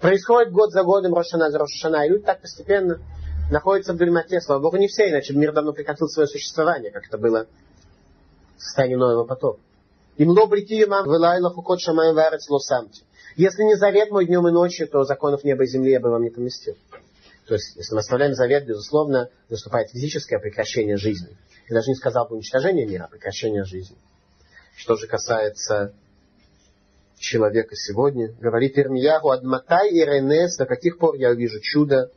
[0.00, 2.98] Происходит год за годом Рошана за Рошана, и люди так постепенно
[3.50, 4.40] находятся в дульмате.
[4.40, 7.46] Слава Богу, не все, иначе мир давно прекратил свое существование, как это было
[8.56, 9.60] в состоянии Нового потока.
[10.16, 10.48] Им ло
[10.88, 13.04] мам вылайлаху кот шамаем варец лосамти.
[13.36, 16.22] Если не завет мой днем и ночью, то законов неба и земли я бы вам
[16.22, 16.76] не поместил.
[17.46, 21.36] То есть, если мы оставляем завет, безусловно, наступает физическое прекращение жизни.
[21.68, 23.96] Я даже не сказал бы уничтожение мира, а прекращение жизни.
[24.76, 25.94] Что же касается
[27.18, 32.10] человека сегодня, говорит Ирмияху, Адматай и Ренес, до каких пор я увижу чудо,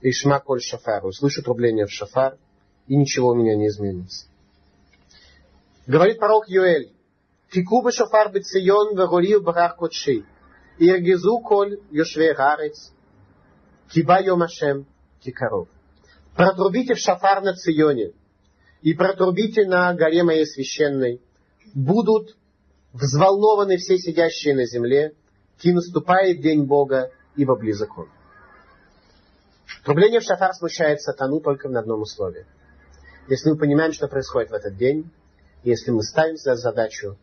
[0.00, 2.36] и шма коль шафар, услышу трубление в шафар,
[2.86, 4.26] и ничего у меня не изменится.
[5.86, 6.92] Говорит пророк Юэль,
[7.50, 10.24] Фику бешофар бецион вегорию барах кодши.
[10.78, 12.92] Иргизу коль йошве гарец.
[13.90, 14.86] Киба йом Ашем
[15.20, 15.68] кикаров.
[16.36, 18.12] Протрубите в шафар на Ционе
[18.82, 21.22] и протрубите на горе моей священной.
[21.74, 22.36] Будут
[22.92, 25.14] взволнованы все сидящие на земле,
[25.58, 28.08] ки наступает день Бога, ибо близок он.
[29.84, 32.46] Трубление в шафар смущает сатану только на одном условии.
[33.28, 35.10] Если мы понимаем, что происходит в этот день,
[35.64, 37.16] если мы ставим за задачу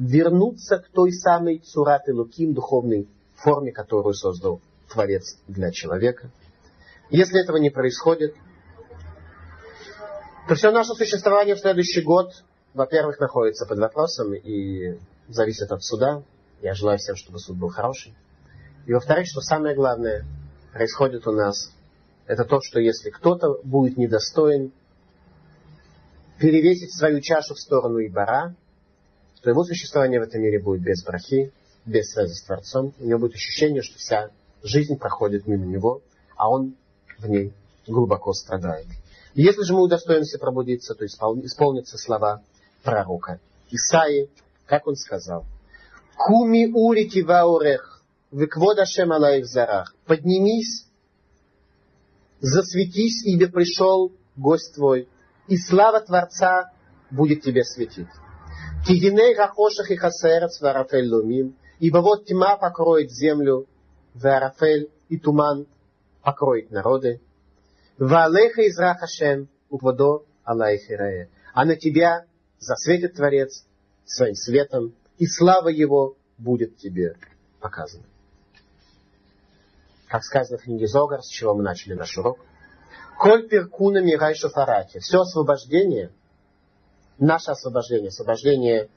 [0.00, 3.06] вернуться к той самой цурат и луким, духовной
[3.36, 4.60] форме, которую создал
[4.90, 6.30] Творец для человека.
[7.10, 8.34] Если этого не происходит,
[10.48, 12.32] то все наше существование в следующий год,
[12.72, 14.98] во-первых, находится под вопросом и
[15.28, 16.22] зависит от суда.
[16.62, 18.14] Я желаю всем, чтобы суд был хороший.
[18.86, 20.24] И во-вторых, что самое главное
[20.72, 21.72] происходит у нас,
[22.26, 24.72] это то, что если кто-то будет недостоин
[26.38, 28.54] перевесить свою чашу в сторону Ибара,
[29.42, 31.52] то его существование в этом мире будет без брахи,
[31.84, 32.92] без связи с Творцом.
[32.98, 34.30] У него будет ощущение, что вся
[34.62, 36.02] жизнь проходит мимо него,
[36.36, 36.74] а он
[37.18, 37.52] в ней
[37.86, 38.86] глубоко страдает.
[39.34, 42.42] Если же мы удостоимся пробудиться, то исполнятся слова
[42.82, 43.40] пророка
[43.70, 44.28] Исаи,
[44.66, 45.44] как он сказал,
[46.16, 48.02] «Куми урики ваурех,
[48.32, 49.94] веквод Ашем алаих зарах».
[50.06, 50.86] Поднимись,
[52.40, 55.08] засветись, ибо пришел гость твой,
[55.46, 56.72] и слава Творца
[57.10, 58.08] будет тебе светить.
[58.86, 63.66] Кигиней рахошах и хасерец варафель лумим, ибо вот тьма покроет землю,
[64.14, 65.66] варафель и туман
[66.22, 67.20] покроет народы.
[67.98, 71.28] Валеха из Рахашем упводо Аллахирае.
[71.52, 72.24] А на тебя
[72.58, 73.66] засветит Творец
[74.06, 77.16] своим светом, и слава Его будет тебе
[77.60, 78.04] показана.
[80.08, 82.38] Как сказано в книге Зогар, с чего мы начали наш урок.
[83.18, 84.98] Коль перкуна мирай шофарати.
[84.98, 86.10] Все освобождение,
[87.20, 88.88] наше освобождение, освобождение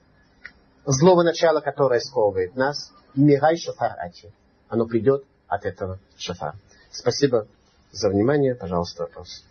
[0.85, 4.33] злого начала, которое сковывает нас, мирай шофарати.
[4.69, 6.55] Оно придет от этого шофара.
[6.91, 7.47] Спасибо
[7.91, 8.55] за внимание.
[8.55, 9.43] Пожалуйста, вопрос.